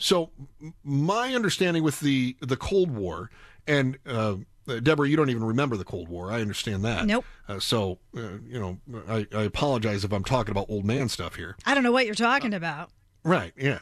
So 0.02 0.30
my 0.82 1.32
understanding 1.32 1.84
with 1.84 2.00
the 2.00 2.36
the 2.40 2.56
Cold 2.56 2.90
War 2.90 3.30
and 3.68 3.98
uh, 4.04 4.34
Deborah, 4.82 5.08
you 5.08 5.16
don't 5.16 5.30
even 5.30 5.44
remember 5.44 5.76
the 5.76 5.84
Cold 5.84 6.08
War. 6.08 6.32
I 6.32 6.40
understand 6.40 6.84
that. 6.84 7.06
Nope. 7.06 7.24
Uh, 7.48 7.60
so 7.60 8.00
uh, 8.16 8.38
you 8.44 8.58
know, 8.58 8.78
I, 9.08 9.28
I, 9.32 9.42
apologize 9.44 10.04
if 10.04 10.12
I'm 10.12 10.24
talking 10.24 10.50
about 10.50 10.66
old 10.68 10.84
man 10.84 11.08
stuff 11.08 11.36
here. 11.36 11.56
I 11.64 11.74
don't 11.74 11.84
know 11.84 11.92
what 11.92 12.06
you're 12.06 12.16
talking 12.16 12.52
about. 12.52 12.90
Right. 13.22 13.52
Yeah. 13.56 13.78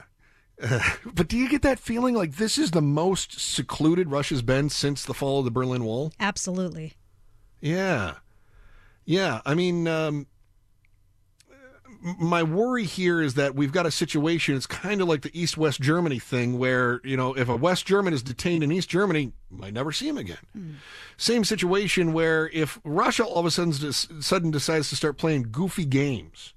but 1.06 1.26
do 1.26 1.38
you 1.38 1.48
get 1.48 1.62
that 1.62 1.78
feeling 1.78 2.14
like 2.14 2.36
this 2.36 2.58
is 2.58 2.72
the 2.72 2.82
most 2.82 3.40
secluded 3.40 4.10
Russia's 4.10 4.42
been 4.42 4.68
since 4.68 5.06
the 5.06 5.14
fall 5.14 5.38
of 5.38 5.46
the 5.46 5.50
Berlin 5.50 5.84
Wall? 5.84 6.12
Absolutely. 6.20 6.98
Yeah. 7.62 8.16
Yeah. 9.06 9.40
I 9.46 9.54
mean, 9.54 9.88
um, 9.88 10.26
my 12.18 12.42
worry 12.42 12.84
here 12.84 13.20
is 13.20 13.34
that 13.34 13.54
we've 13.54 13.72
got 13.72 13.86
a 13.86 13.90
situation. 13.90 14.56
It's 14.56 14.66
kind 14.66 15.00
of 15.00 15.08
like 15.08 15.22
the 15.22 15.38
East 15.38 15.56
West 15.56 15.80
Germany 15.80 16.18
thing, 16.18 16.58
where 16.58 17.00
you 17.04 17.16
know 17.16 17.36
if 17.36 17.48
a 17.48 17.56
West 17.56 17.86
German 17.86 18.12
is 18.12 18.22
detained 18.22 18.64
in 18.64 18.72
East 18.72 18.88
Germany, 18.88 19.32
might 19.50 19.74
never 19.74 19.92
see 19.92 20.08
him 20.08 20.18
again. 20.18 20.38
Mm. 20.56 20.74
Same 21.16 21.44
situation 21.44 22.12
where 22.12 22.48
if 22.52 22.78
Russia 22.84 23.24
all 23.24 23.38
of 23.38 23.46
a 23.46 23.50
sudden, 23.50 23.92
sudden 23.92 24.50
decides 24.50 24.88
to 24.90 24.96
start 24.96 25.18
playing 25.18 25.48
goofy 25.50 25.84
games, 25.84 26.54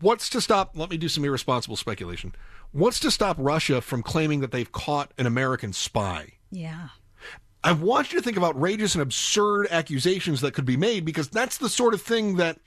what's 0.00 0.28
to 0.30 0.40
stop? 0.40 0.72
Let 0.74 0.90
me 0.90 0.96
do 0.96 1.08
some 1.08 1.24
irresponsible 1.24 1.76
speculation. 1.76 2.34
What's 2.72 3.00
to 3.00 3.10
stop 3.10 3.36
Russia 3.40 3.80
from 3.80 4.02
claiming 4.02 4.40
that 4.40 4.50
they've 4.50 4.70
caught 4.70 5.12
an 5.18 5.26
American 5.26 5.72
spy? 5.72 6.32
Yeah. 6.50 6.88
I 7.64 7.72
want 7.72 8.12
you 8.12 8.18
to 8.18 8.24
think 8.24 8.36
of 8.36 8.44
outrageous 8.44 8.94
and 8.94 9.02
absurd 9.02 9.66
accusations 9.70 10.40
that 10.42 10.54
could 10.54 10.64
be 10.66 10.76
made 10.76 11.04
because 11.04 11.28
that's 11.28 11.58
the 11.58 11.68
sort 11.68 11.94
of 11.94 12.02
thing 12.02 12.36
that 12.36 12.58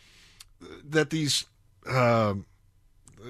that 0.84 1.10
these 1.10 1.46
uh, 1.88 2.36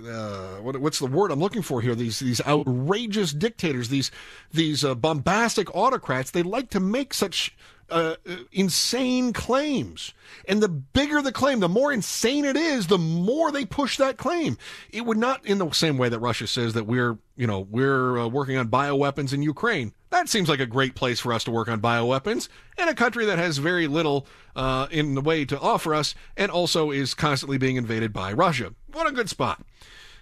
uh, 0.07 0.55
what, 0.57 0.77
what's 0.77 0.99
the 0.99 1.07
word 1.07 1.31
I'm 1.31 1.39
looking 1.39 1.61
for 1.61 1.81
here? 1.81 1.95
These 1.95 2.19
these 2.19 2.41
outrageous 2.45 3.33
dictators, 3.33 3.89
these 3.89 4.11
these 4.51 4.83
uh, 4.83 4.95
bombastic 4.95 5.73
autocrats. 5.75 6.31
They 6.31 6.43
like 6.43 6.69
to 6.71 6.79
make 6.79 7.13
such 7.13 7.55
uh, 7.91 8.15
insane 8.51 9.33
claims, 9.33 10.13
and 10.47 10.61
the 10.61 10.69
bigger 10.69 11.21
the 11.21 11.31
claim, 11.31 11.59
the 11.59 11.69
more 11.69 11.91
insane 11.91 12.45
it 12.45 12.55
is, 12.55 12.87
the 12.87 12.97
more 12.97 13.51
they 13.51 13.65
push 13.65 13.97
that 13.97 14.17
claim. 14.17 14.57
It 14.91 15.05
would 15.05 15.17
not, 15.17 15.45
in 15.45 15.57
the 15.57 15.71
same 15.71 15.97
way 15.97 16.09
that 16.09 16.19
Russia 16.19 16.47
says 16.47 16.73
that 16.73 16.85
we're 16.85 17.17
you 17.35 17.47
know 17.47 17.59
we're 17.59 18.17
uh, 18.19 18.27
working 18.27 18.57
on 18.57 18.69
bioweapons 18.69 19.33
in 19.33 19.41
Ukraine. 19.41 19.93
That 20.09 20.27
seems 20.27 20.49
like 20.49 20.59
a 20.59 20.65
great 20.65 20.95
place 20.95 21.19
for 21.19 21.33
us 21.33 21.43
to 21.43 21.51
work 21.51 21.69
on 21.69 21.81
bioweapons 21.81 22.49
in 22.77 22.87
a 22.87 22.95
country 22.95 23.25
that 23.25 23.37
has 23.37 23.57
very 23.59 23.87
little 23.87 24.25
uh, 24.55 24.87
in 24.91 25.15
the 25.15 25.21
way 25.21 25.45
to 25.45 25.59
offer 25.59 25.93
us 25.93 26.15
and 26.35 26.51
also 26.51 26.91
is 26.91 27.13
constantly 27.13 27.57
being 27.57 27.75
invaded 27.75 28.11
by 28.11 28.33
Russia. 28.33 28.73
What 28.91 29.07
a 29.07 29.11
good 29.11 29.29
spot. 29.29 29.63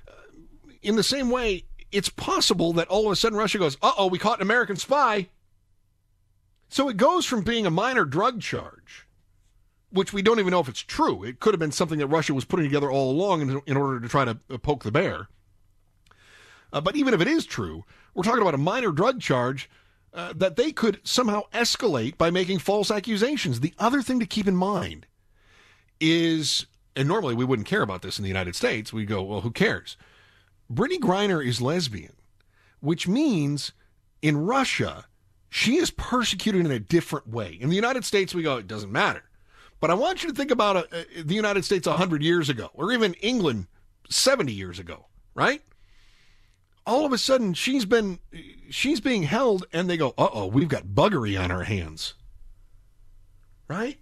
Uh, 0.08 0.12
in 0.82 0.96
the 0.96 1.04
same 1.04 1.30
way, 1.30 1.64
it's 1.92 2.10
possible 2.10 2.74
that 2.74 2.90
all 2.90 3.06
of 3.06 3.12
a 3.12 3.16
sudden 3.16 3.38
Russia 3.38 3.58
goes, 3.58 3.78
uh 3.82 3.94
oh, 3.98 4.08
we 4.08 4.20
caught 4.20 4.40
an 4.40 4.44
American 4.44 4.76
spy. 4.76 5.30
So 6.70 6.90
it 6.90 6.98
goes 6.98 7.26
from 7.26 7.44
being 7.44 7.66
a 7.66 7.72
minor 7.72 8.06
drug 8.06 8.42
charge, 8.42 9.08
which 9.90 10.12
we 10.12 10.22
don't 10.22 10.40
even 10.40 10.52
know 10.52 10.60
if 10.60 10.70
it's 10.70 10.82
true. 10.82 11.24
It 11.24 11.40
could 11.40 11.54
have 11.54 11.60
been 11.60 11.72
something 11.72 12.00
that 12.00 12.08
Russia 12.08 12.34
was 12.34 12.46
putting 12.46 12.66
together 12.66 12.92
all 12.92 13.12
along 13.12 13.42
in, 13.42 13.62
in 13.66 13.78
order 13.78 14.00
to 14.00 14.10
try 14.10 14.26
to 14.26 14.38
uh, 14.50 14.58
poke 14.58 14.84
the 14.84 14.92
bear. 14.92 15.30
Uh, 16.74 16.82
but 16.82 16.96
even 16.96 17.14
if 17.14 17.22
it 17.22 17.28
is 17.28 17.46
true, 17.46 17.86
we're 18.14 18.24
talking 18.24 18.42
about 18.42 18.54
a 18.54 18.58
minor 18.58 18.92
drug 18.92 19.22
charge 19.22 19.70
uh, 20.14 20.34
that 20.36 20.56
they 20.56 20.72
could 20.72 21.00
somehow 21.04 21.44
escalate 21.54 22.18
by 22.18 22.30
making 22.30 22.60
false 22.60 22.92
accusations. 22.92 23.60
The 23.60 23.74
other 23.80 24.02
thing 24.02 24.20
to 24.20 24.26
keep 24.26 24.48
in 24.48 24.56
mind 24.56 25.06
is, 26.00 26.66
and 26.96 27.08
normally 27.08 27.36
we 27.36 27.46
wouldn't 27.46 27.68
care 27.68 27.82
about 27.82 28.02
this 28.02 28.18
in 28.18 28.24
the 28.24 28.30
United 28.30 28.56
States, 28.56 28.92
we 28.92 29.06
go, 29.06 29.24
well, 29.24 29.42
who 29.42 29.52
cares? 29.52 29.96
Brittney 30.72 31.00
Griner 31.00 31.46
is 31.46 31.62
lesbian, 31.62 32.14
which 32.82 33.08
means 33.08 33.72
in 34.22 34.38
Russia, 34.38 35.06
she 35.50 35.78
is 35.78 35.92
persecuted 35.92 36.66
in 36.66 36.72
a 36.72 36.80
different 36.80 37.28
way. 37.28 37.58
In 37.60 37.70
the 37.70 37.76
United 37.76 38.06
States, 38.06 38.36
we 38.36 38.44
go, 38.44 38.58
it 38.58 38.68
doesn't 38.68 38.92
matter. 38.92 39.24
But 39.80 39.92
I 39.92 39.94
want 39.94 40.24
you 40.24 40.30
to 40.30 40.36
think 40.36 40.52
about 40.52 40.76
uh, 40.76 41.04
the 41.24 41.36
United 41.36 41.64
States 41.64 41.88
100 41.88 42.24
years 42.24 42.50
ago, 42.50 42.70
or 42.74 42.92
even 42.92 43.14
England 43.16 43.68
70 44.10 44.52
years 44.52 44.80
ago, 44.80 45.06
right? 45.36 45.62
all 46.88 47.06
of 47.06 47.12
a 47.12 47.18
sudden 47.18 47.54
she's 47.54 47.86
been 47.86 48.18
she's 48.70 49.02
being 49.02 49.24
held 49.24 49.66
and 49.74 49.90
they 49.90 49.98
go 49.98 50.14
uh-oh 50.18 50.48
we've 50.48 50.70
got 50.70 50.88
buggery 50.88 51.40
on 51.40 51.52
our 51.52 51.64
hands 51.64 52.14
right 53.68 54.00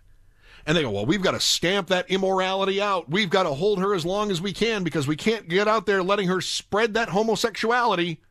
and 0.67 0.77
they 0.77 0.83
go 0.83 0.91
well 0.91 1.05
we've 1.05 1.23
got 1.23 1.31
to 1.31 1.39
stamp 1.39 1.87
that 1.87 2.09
immorality 2.09 2.79
out 2.79 3.09
we've 3.09 3.31
got 3.31 3.43
to 3.43 3.49
hold 3.49 3.79
her 3.79 3.95
as 3.95 4.05
long 4.05 4.29
as 4.29 4.39
we 4.39 4.53
can 4.53 4.83
because 4.83 5.07
we 5.07 5.15
can't 5.15 5.49
get 5.49 5.67
out 5.67 5.87
there 5.87 6.03
letting 6.03 6.27
her 6.27 6.39
spread 6.39 6.93
that 6.93 7.09
homosexuality 7.09 8.21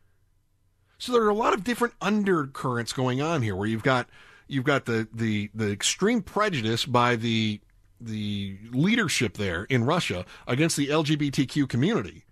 so 1.05 1.13
there 1.13 1.23
are 1.23 1.29
a 1.29 1.33
lot 1.33 1.53
of 1.53 1.63
different 1.63 1.93
undercurrents 2.01 2.93
going 2.93 3.21
on 3.21 3.41
here 3.41 3.55
where 3.55 3.67
you've 3.67 3.83
got 3.83 4.09
you've 4.47 4.63
got 4.63 4.85
the 4.85 5.07
the 5.13 5.49
the 5.53 5.71
extreme 5.71 6.21
prejudice 6.21 6.85
by 6.85 7.15
the 7.15 7.59
the 8.01 8.57
leadership 8.71 9.37
there 9.37 9.63
in 9.65 9.83
Russia 9.83 10.25
against 10.47 10.75
the 10.75 10.87
LGBTQ 10.87 11.67
community 11.69 12.25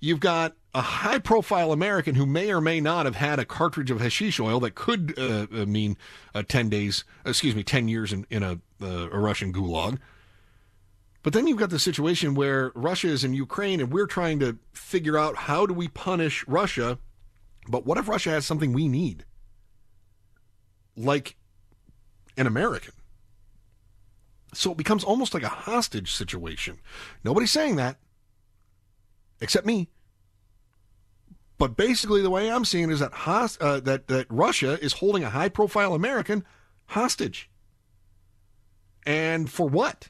You've 0.00 0.20
got 0.20 0.54
a 0.74 0.80
high 0.80 1.18
profile 1.18 1.72
American 1.72 2.14
who 2.14 2.26
may 2.26 2.52
or 2.52 2.60
may 2.60 2.80
not 2.80 3.04
have 3.06 3.16
had 3.16 3.38
a 3.38 3.44
cartridge 3.44 3.90
of 3.90 4.00
hashish 4.00 4.38
oil 4.38 4.60
that 4.60 4.74
could 4.74 5.18
uh, 5.18 5.46
uh 5.52 5.66
mean 5.66 5.96
uh, 6.34 6.42
10 6.46 6.68
days, 6.68 7.04
excuse 7.24 7.54
me, 7.54 7.64
10 7.64 7.88
years 7.88 8.12
in, 8.12 8.26
in 8.30 8.42
a, 8.42 8.60
uh, 8.82 9.08
a 9.10 9.18
Russian 9.18 9.52
gulag. 9.52 9.98
But 11.22 11.32
then 11.32 11.46
you've 11.46 11.58
got 11.58 11.70
the 11.70 11.80
situation 11.80 12.34
where 12.34 12.70
Russia 12.74 13.08
is 13.08 13.24
in 13.24 13.34
Ukraine 13.34 13.80
and 13.80 13.92
we're 13.92 14.06
trying 14.06 14.38
to 14.38 14.56
figure 14.72 15.18
out 15.18 15.34
how 15.36 15.66
do 15.66 15.74
we 15.74 15.88
punish 15.88 16.46
Russia. 16.46 16.98
But 17.68 17.84
what 17.84 17.98
if 17.98 18.08
Russia 18.08 18.30
has 18.30 18.46
something 18.46 18.72
we 18.72 18.88
need? 18.88 19.24
Like 20.96 21.36
an 22.36 22.46
American. 22.46 22.94
So 24.54 24.72
it 24.72 24.78
becomes 24.78 25.04
almost 25.04 25.34
like 25.34 25.42
a 25.42 25.48
hostage 25.48 26.12
situation. 26.12 26.78
Nobody's 27.22 27.52
saying 27.52 27.76
that 27.76 27.98
except 29.40 29.66
me. 29.66 29.88
But 31.58 31.76
basically, 31.76 32.22
the 32.22 32.30
way 32.30 32.50
I'm 32.50 32.64
seeing 32.64 32.88
it 32.88 32.92
is 32.92 33.00
that 33.00 33.12
host, 33.12 33.60
uh, 33.60 33.80
that 33.80 34.06
that 34.06 34.26
Russia 34.30 34.78
is 34.82 34.94
holding 34.94 35.24
a 35.24 35.30
high-profile 35.30 35.92
American 35.92 36.44
hostage, 36.86 37.50
and 39.04 39.50
for 39.50 39.68
what? 39.68 40.08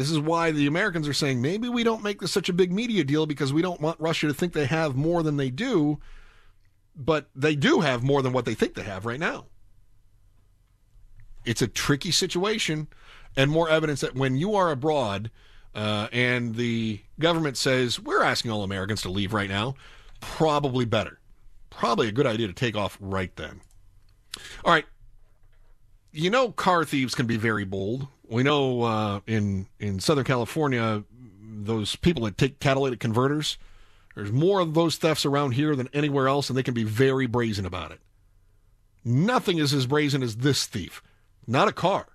This 0.00 0.10
is 0.10 0.18
why 0.18 0.50
the 0.50 0.66
Americans 0.66 1.06
are 1.06 1.12
saying 1.12 1.42
maybe 1.42 1.68
we 1.68 1.84
don't 1.84 2.02
make 2.02 2.20
this 2.20 2.32
such 2.32 2.48
a 2.48 2.54
big 2.54 2.72
media 2.72 3.04
deal 3.04 3.26
because 3.26 3.52
we 3.52 3.60
don't 3.60 3.82
want 3.82 4.00
Russia 4.00 4.28
to 4.28 4.34
think 4.34 4.54
they 4.54 4.64
have 4.64 4.96
more 4.96 5.22
than 5.22 5.36
they 5.36 5.50
do, 5.50 5.98
but 6.96 7.28
they 7.36 7.54
do 7.54 7.80
have 7.80 8.02
more 8.02 8.22
than 8.22 8.32
what 8.32 8.46
they 8.46 8.54
think 8.54 8.74
they 8.74 8.82
have 8.82 9.04
right 9.04 9.20
now. 9.20 9.44
It's 11.44 11.60
a 11.60 11.68
tricky 11.68 12.10
situation, 12.10 12.88
and 13.36 13.50
more 13.50 13.68
evidence 13.68 14.00
that 14.00 14.14
when 14.14 14.36
you 14.36 14.54
are 14.54 14.70
abroad 14.70 15.30
uh, 15.74 16.08
and 16.12 16.54
the 16.54 17.00
government 17.18 17.58
says 17.58 18.00
we're 18.00 18.22
asking 18.22 18.50
all 18.50 18.62
Americans 18.62 19.02
to 19.02 19.10
leave 19.10 19.34
right 19.34 19.50
now, 19.50 19.74
probably 20.20 20.86
better. 20.86 21.20
Probably 21.68 22.08
a 22.08 22.12
good 22.12 22.26
idea 22.26 22.46
to 22.46 22.54
take 22.54 22.74
off 22.74 22.96
right 23.00 23.34
then. 23.36 23.60
All 24.64 24.72
right. 24.72 24.86
You 26.10 26.30
know, 26.30 26.52
car 26.52 26.86
thieves 26.86 27.14
can 27.14 27.26
be 27.26 27.36
very 27.36 27.64
bold. 27.64 28.08
We 28.30 28.44
know 28.44 28.82
uh, 28.82 29.20
in 29.26 29.66
in 29.80 29.98
Southern 29.98 30.24
California, 30.24 31.02
those 31.42 31.96
people 31.96 32.24
that 32.24 32.38
take 32.38 32.60
catalytic 32.60 33.00
converters. 33.00 33.58
There's 34.14 34.32
more 34.32 34.60
of 34.60 34.74
those 34.74 34.96
thefts 34.96 35.26
around 35.26 35.52
here 35.52 35.74
than 35.74 35.88
anywhere 35.92 36.28
else, 36.28 36.48
and 36.48 36.56
they 36.56 36.62
can 36.62 36.74
be 36.74 36.84
very 36.84 37.26
brazen 37.26 37.66
about 37.66 37.90
it. 37.90 38.00
Nothing 39.04 39.58
is 39.58 39.72
as 39.72 39.86
brazen 39.86 40.22
as 40.22 40.36
this 40.36 40.66
thief. 40.66 41.02
Not 41.46 41.68
a 41.68 41.72
car. 41.72 42.06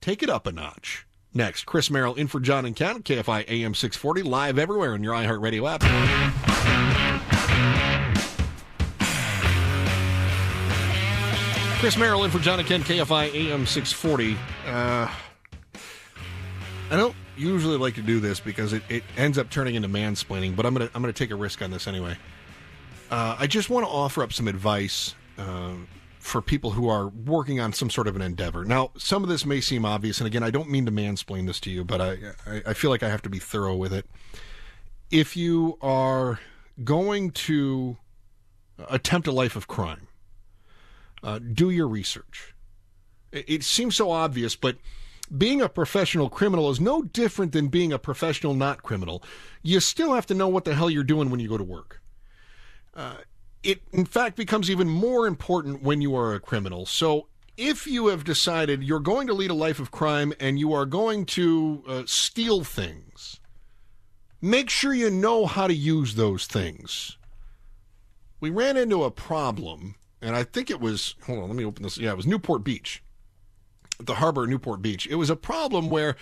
Take 0.00 0.22
it 0.22 0.30
up 0.30 0.46
a 0.46 0.52
notch. 0.52 1.06
Next, 1.32 1.64
Chris 1.64 1.90
Merrill 1.90 2.14
in 2.14 2.28
for 2.28 2.40
John 2.40 2.64
and 2.64 2.74
Ken, 2.74 3.02
KFI 3.02 3.48
AM 3.48 3.74
640, 3.74 4.22
live 4.22 4.58
everywhere 4.58 4.94
on 4.94 5.04
your 5.04 5.14
iHeartRadio 5.14 5.70
app. 5.70 5.82
Chris 11.78 11.96
Merrill 11.98 12.24
in 12.24 12.30
for 12.30 12.38
John 12.38 12.58
and 12.58 12.66
Ken, 12.66 12.82
KFI 12.82 13.34
AM 13.34 13.66
640. 13.66 14.36
Uh, 14.66 15.08
I 16.90 16.96
don't 16.96 17.16
usually 17.36 17.76
like 17.76 17.94
to 17.96 18.02
do 18.02 18.20
this 18.20 18.38
because 18.38 18.72
it, 18.72 18.82
it 18.88 19.02
ends 19.16 19.38
up 19.38 19.50
turning 19.50 19.74
into 19.74 19.88
mansplaining, 19.88 20.54
but 20.54 20.64
I'm 20.64 20.72
gonna 20.72 20.90
I'm 20.94 21.02
gonna 21.02 21.12
take 21.12 21.30
a 21.30 21.36
risk 21.36 21.60
on 21.62 21.70
this 21.70 21.88
anyway. 21.88 22.16
Uh, 23.10 23.36
I 23.38 23.46
just 23.46 23.70
want 23.70 23.84
to 23.84 23.90
offer 23.90 24.22
up 24.22 24.32
some 24.32 24.46
advice 24.46 25.14
uh, 25.38 25.74
for 26.18 26.40
people 26.40 26.70
who 26.70 26.88
are 26.88 27.08
working 27.08 27.60
on 27.60 27.72
some 27.72 27.90
sort 27.90 28.08
of 28.08 28.16
an 28.16 28.22
endeavor. 28.22 28.64
Now, 28.64 28.90
some 28.96 29.22
of 29.22 29.28
this 29.28 29.44
may 29.44 29.60
seem 29.60 29.84
obvious, 29.84 30.18
and 30.18 30.26
again, 30.26 30.42
I 30.42 30.50
don't 30.50 30.68
mean 30.70 30.86
to 30.86 30.92
mansplain 30.92 31.46
this 31.46 31.60
to 31.60 31.70
you, 31.70 31.84
but 31.84 32.00
I, 32.00 32.18
I, 32.46 32.62
I 32.66 32.74
feel 32.74 32.90
like 32.90 33.02
I 33.04 33.08
have 33.08 33.22
to 33.22 33.28
be 33.28 33.38
thorough 33.38 33.76
with 33.76 33.92
it. 33.92 34.06
If 35.10 35.36
you 35.36 35.78
are 35.80 36.40
going 36.82 37.30
to 37.32 37.96
attempt 38.90 39.28
a 39.28 39.32
life 39.32 39.54
of 39.54 39.68
crime, 39.68 40.08
uh, 41.22 41.38
do 41.38 41.70
your 41.70 41.86
research. 41.86 42.54
It, 43.30 43.44
it 43.48 43.62
seems 43.62 43.94
so 43.94 44.10
obvious, 44.10 44.56
but 44.56 44.76
being 45.36 45.60
a 45.60 45.68
professional 45.68 46.28
criminal 46.28 46.70
is 46.70 46.80
no 46.80 47.02
different 47.02 47.52
than 47.52 47.68
being 47.68 47.92
a 47.92 47.98
professional 47.98 48.54
not 48.54 48.82
criminal. 48.82 49.22
You 49.62 49.80
still 49.80 50.14
have 50.14 50.26
to 50.26 50.34
know 50.34 50.48
what 50.48 50.64
the 50.64 50.74
hell 50.74 50.90
you're 50.90 51.04
doing 51.04 51.30
when 51.30 51.40
you 51.40 51.48
go 51.48 51.58
to 51.58 51.64
work. 51.64 52.00
Uh, 52.94 53.16
it 53.62 53.82
in 53.92 54.04
fact 54.04 54.36
becomes 54.36 54.70
even 54.70 54.88
more 54.88 55.26
important 55.26 55.82
when 55.82 56.00
you 56.00 56.16
are 56.16 56.34
a 56.34 56.40
criminal. 56.40 56.86
So 56.86 57.26
if 57.56 57.86
you 57.86 58.08
have 58.08 58.24
decided 58.24 58.82
you're 58.82 59.00
going 59.00 59.26
to 59.26 59.34
lead 59.34 59.50
a 59.50 59.54
life 59.54 59.80
of 59.80 59.90
crime 59.90 60.32
and 60.38 60.58
you 60.58 60.72
are 60.72 60.86
going 60.86 61.26
to 61.26 61.82
uh, 61.88 62.02
steal 62.06 62.64
things, 62.64 63.40
make 64.40 64.70
sure 64.70 64.94
you 64.94 65.10
know 65.10 65.46
how 65.46 65.66
to 65.66 65.74
use 65.74 66.14
those 66.14 66.46
things. 66.46 67.18
We 68.40 68.50
ran 68.50 68.76
into 68.76 69.02
a 69.02 69.10
problem, 69.10 69.96
and 70.20 70.36
I 70.36 70.44
think 70.44 70.70
it 70.70 70.80
was, 70.80 71.14
hold 71.24 71.38
on, 71.38 71.48
let 71.48 71.56
me 71.56 71.64
open 71.64 71.82
this. 71.82 71.96
Yeah, 71.96 72.10
it 72.10 72.16
was 72.16 72.26
Newport 72.26 72.62
Beach, 72.62 73.02
the 73.98 74.14
harbor 74.14 74.46
Newport 74.46 74.82
Beach. 74.82 75.06
It 75.06 75.16
was 75.16 75.30
a 75.30 75.36
problem 75.36 75.90
where 75.90 76.16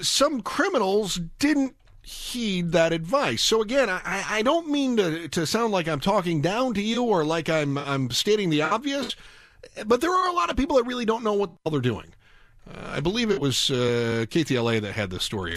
some 0.00 0.40
criminals 0.42 1.20
didn't 1.38 1.74
heed 2.02 2.72
that 2.72 2.92
advice. 2.92 3.42
So 3.42 3.60
again, 3.60 3.90
I, 3.90 4.24
I 4.28 4.42
don't 4.42 4.68
mean 4.68 4.96
to, 4.96 5.28
to 5.28 5.46
sound 5.46 5.72
like 5.72 5.88
I'm 5.88 6.00
talking 6.00 6.40
down 6.40 6.74
to 6.74 6.82
you 6.82 7.04
or 7.04 7.24
like 7.24 7.48
I'm 7.48 7.76
I'm 7.76 8.10
stating 8.10 8.50
the 8.50 8.62
obvious, 8.62 9.14
but 9.86 10.00
there 10.00 10.12
are 10.12 10.28
a 10.28 10.32
lot 10.32 10.50
of 10.50 10.56
people 10.56 10.76
that 10.76 10.84
really 10.84 11.04
don't 11.04 11.22
know 11.22 11.34
what 11.34 11.50
they're 11.70 11.80
doing. 11.80 12.14
Uh, 12.68 12.92
I 12.92 13.00
believe 13.00 13.30
it 13.30 13.40
was 13.40 13.70
uh, 13.70 14.26
KTLA 14.28 14.80
that 14.80 14.92
had 14.92 15.10
this 15.10 15.24
story. 15.24 15.54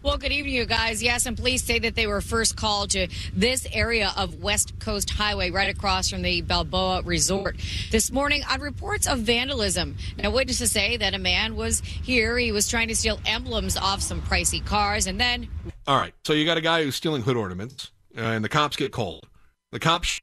Well, 0.00 0.16
good 0.16 0.30
evening, 0.30 0.54
you 0.54 0.64
guys. 0.64 1.02
Yes, 1.02 1.26
and 1.26 1.36
police 1.36 1.64
say 1.64 1.80
that 1.80 1.96
they 1.96 2.06
were 2.06 2.20
first 2.20 2.56
called 2.56 2.90
to 2.90 3.08
this 3.34 3.66
area 3.72 4.12
of 4.16 4.40
West 4.40 4.78
Coast 4.78 5.10
Highway, 5.10 5.50
right 5.50 5.68
across 5.68 6.08
from 6.08 6.22
the 6.22 6.40
Balboa 6.40 7.02
Resort, 7.02 7.56
this 7.90 8.12
morning 8.12 8.44
on 8.48 8.60
reports 8.60 9.08
of 9.08 9.18
vandalism. 9.18 9.96
Now, 10.16 10.30
witnesses 10.30 10.70
say 10.70 10.96
that 10.98 11.14
a 11.14 11.18
man 11.18 11.56
was 11.56 11.80
here. 11.80 12.38
He 12.38 12.52
was 12.52 12.68
trying 12.68 12.86
to 12.88 12.94
steal 12.94 13.18
emblems 13.26 13.76
off 13.76 14.00
some 14.00 14.22
pricey 14.22 14.64
cars, 14.64 15.08
and 15.08 15.20
then. 15.20 15.48
All 15.88 15.98
right, 15.98 16.14
so 16.24 16.32
you 16.32 16.44
got 16.44 16.56
a 16.56 16.60
guy 16.60 16.84
who's 16.84 16.94
stealing 16.94 17.22
hood 17.22 17.36
ornaments, 17.36 17.90
uh, 18.16 18.20
and 18.20 18.44
the 18.44 18.48
cops 18.48 18.76
get 18.76 18.92
called. 18.92 19.26
The 19.72 19.80
cops, 19.80 20.20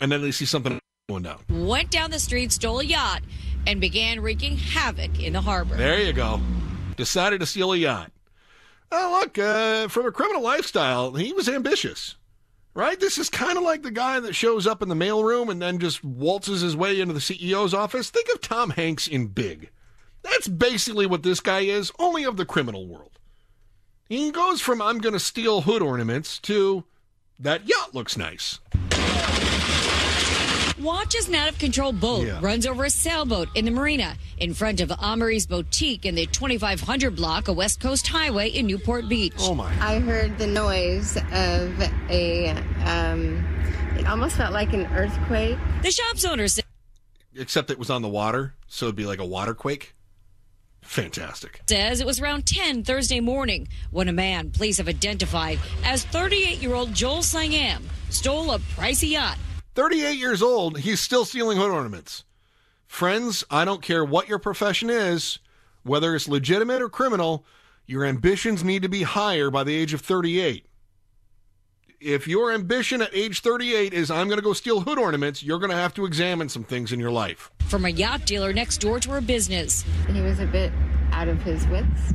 and 0.00 0.10
then 0.10 0.22
they 0.22 0.30
see 0.30 0.46
something 0.46 0.80
going 1.06 1.24
down. 1.24 1.40
Went 1.50 1.90
down 1.90 2.10
the 2.10 2.18
street, 2.18 2.50
stole 2.50 2.80
a 2.80 2.84
yacht, 2.84 3.20
and 3.66 3.78
began 3.78 4.20
wreaking 4.20 4.56
havoc 4.56 5.22
in 5.22 5.34
the 5.34 5.42
harbor. 5.42 5.76
There 5.76 6.00
you 6.00 6.14
go. 6.14 6.40
Decided 6.96 7.40
to 7.40 7.46
steal 7.46 7.74
a 7.74 7.76
yacht. 7.76 8.10
Oh, 8.92 9.20
look, 9.20 9.38
uh, 9.38 9.88
from 9.88 10.06
a 10.06 10.12
criminal 10.12 10.42
lifestyle, 10.42 11.12
he 11.12 11.32
was 11.32 11.48
ambitious. 11.48 12.16
Right? 12.74 12.98
This 12.98 13.18
is 13.18 13.28
kind 13.28 13.58
of 13.58 13.64
like 13.64 13.82
the 13.82 13.90
guy 13.90 14.20
that 14.20 14.34
shows 14.34 14.66
up 14.66 14.80
in 14.80 14.88
the 14.88 14.94
mailroom 14.94 15.50
and 15.50 15.60
then 15.60 15.78
just 15.78 16.04
waltzes 16.04 16.60
his 16.60 16.76
way 16.76 17.00
into 17.00 17.14
the 17.14 17.20
CEO's 17.20 17.74
office. 17.74 18.10
Think 18.10 18.28
of 18.32 18.40
Tom 18.40 18.70
Hanks 18.70 19.08
in 19.08 19.26
Big. 19.26 19.70
That's 20.22 20.48
basically 20.48 21.06
what 21.06 21.22
this 21.22 21.40
guy 21.40 21.60
is, 21.60 21.90
only 21.98 22.24
of 22.24 22.36
the 22.36 22.44
criminal 22.46 22.86
world. 22.86 23.18
He 24.08 24.30
goes 24.30 24.60
from 24.60 24.82
I'm 24.82 24.98
going 24.98 25.12
to 25.12 25.20
steal 25.20 25.62
hood 25.62 25.82
ornaments 25.82 26.38
to 26.40 26.84
that 27.38 27.66
yacht 27.66 27.94
looks 27.94 28.16
nice. 28.16 28.60
Watches 30.80 31.28
an 31.28 31.34
out 31.34 31.48
of 31.50 31.58
control 31.58 31.92
boat 31.92 32.26
Yeah. 32.26 32.38
runs 32.40 32.66
over 32.66 32.84
a 32.84 32.90
sailboat 32.90 33.48
in 33.54 33.64
the 33.66 33.70
marina 33.70 34.16
in 34.38 34.54
front 34.54 34.80
of 34.80 34.90
Amory's 34.98 35.46
Boutique 35.46 36.06
in 36.06 36.14
the 36.14 36.26
2500 36.26 37.14
block 37.14 37.48
of 37.48 37.56
West 37.56 37.80
Coast 37.80 38.06
Highway 38.06 38.48
in 38.48 38.66
Newport 38.66 39.08
Beach. 39.08 39.34
Oh 39.38 39.54
my. 39.54 39.70
I 39.80 39.98
heard 39.98 40.38
the 40.38 40.46
noise 40.46 41.16
of 41.16 41.80
a, 42.10 42.48
um, 42.86 43.44
it 43.98 44.06
almost 44.06 44.36
felt 44.36 44.52
like 44.52 44.72
an 44.72 44.86
earthquake. 44.86 45.58
The 45.82 45.90
shop's 45.90 46.24
owner 46.24 46.48
said 46.48 46.64
Except 47.36 47.70
it 47.70 47.78
was 47.78 47.90
on 47.90 48.02
the 48.02 48.08
water, 48.08 48.54
so 48.66 48.86
it'd 48.86 48.96
be 48.96 49.06
like 49.06 49.20
a 49.20 49.26
water 49.26 49.54
quake. 49.54 49.94
Fantastic. 50.82 51.60
says 51.68 52.00
it 52.00 52.06
was 52.06 52.20
around 52.20 52.46
10 52.46 52.82
Thursday 52.84 53.20
morning 53.20 53.68
when 53.90 54.08
a 54.08 54.12
man 54.12 54.50
police 54.50 54.78
have 54.78 54.88
identified 54.88 55.58
as 55.84 56.04
38 56.06 56.60
year 56.60 56.74
old 56.74 56.92
Joel 56.94 57.18
Sangam 57.18 57.82
stole 58.08 58.50
a 58.50 58.58
pricey 58.58 59.10
yacht 59.10 59.36
38 59.80 60.18
years 60.18 60.42
old, 60.42 60.80
he's 60.80 61.00
still 61.00 61.24
stealing 61.24 61.56
hood 61.56 61.70
ornaments. 61.70 62.24
Friends, 62.86 63.44
I 63.50 63.64
don't 63.64 63.80
care 63.80 64.04
what 64.04 64.28
your 64.28 64.38
profession 64.38 64.90
is, 64.90 65.38
whether 65.84 66.14
it's 66.14 66.28
legitimate 66.28 66.82
or 66.82 66.90
criminal, 66.90 67.46
your 67.86 68.04
ambitions 68.04 68.62
need 68.62 68.82
to 68.82 68.90
be 68.90 69.04
higher 69.04 69.50
by 69.50 69.64
the 69.64 69.74
age 69.74 69.94
of 69.94 70.02
38. 70.02 70.66
If 71.98 72.28
your 72.28 72.52
ambition 72.52 73.00
at 73.00 73.08
age 73.14 73.40
38 73.40 73.94
is, 73.94 74.10
I'm 74.10 74.26
going 74.26 74.36
to 74.36 74.44
go 74.44 74.52
steal 74.52 74.80
hood 74.80 74.98
ornaments, 74.98 75.42
you're 75.42 75.58
going 75.58 75.70
to 75.70 75.76
have 75.78 75.94
to 75.94 76.04
examine 76.04 76.50
some 76.50 76.62
things 76.64 76.92
in 76.92 77.00
your 77.00 77.10
life. 77.10 77.50
from 77.60 77.86
a 77.86 77.88
yacht 77.88 78.26
dealer 78.26 78.52
next 78.52 78.82
door 78.82 79.00
to 79.00 79.10
her 79.12 79.22
business. 79.22 79.82
He 80.12 80.20
was 80.20 80.40
a 80.40 80.46
bit 80.46 80.72
out 81.12 81.28
of 81.28 81.40
his 81.40 81.66
wits 81.68 82.12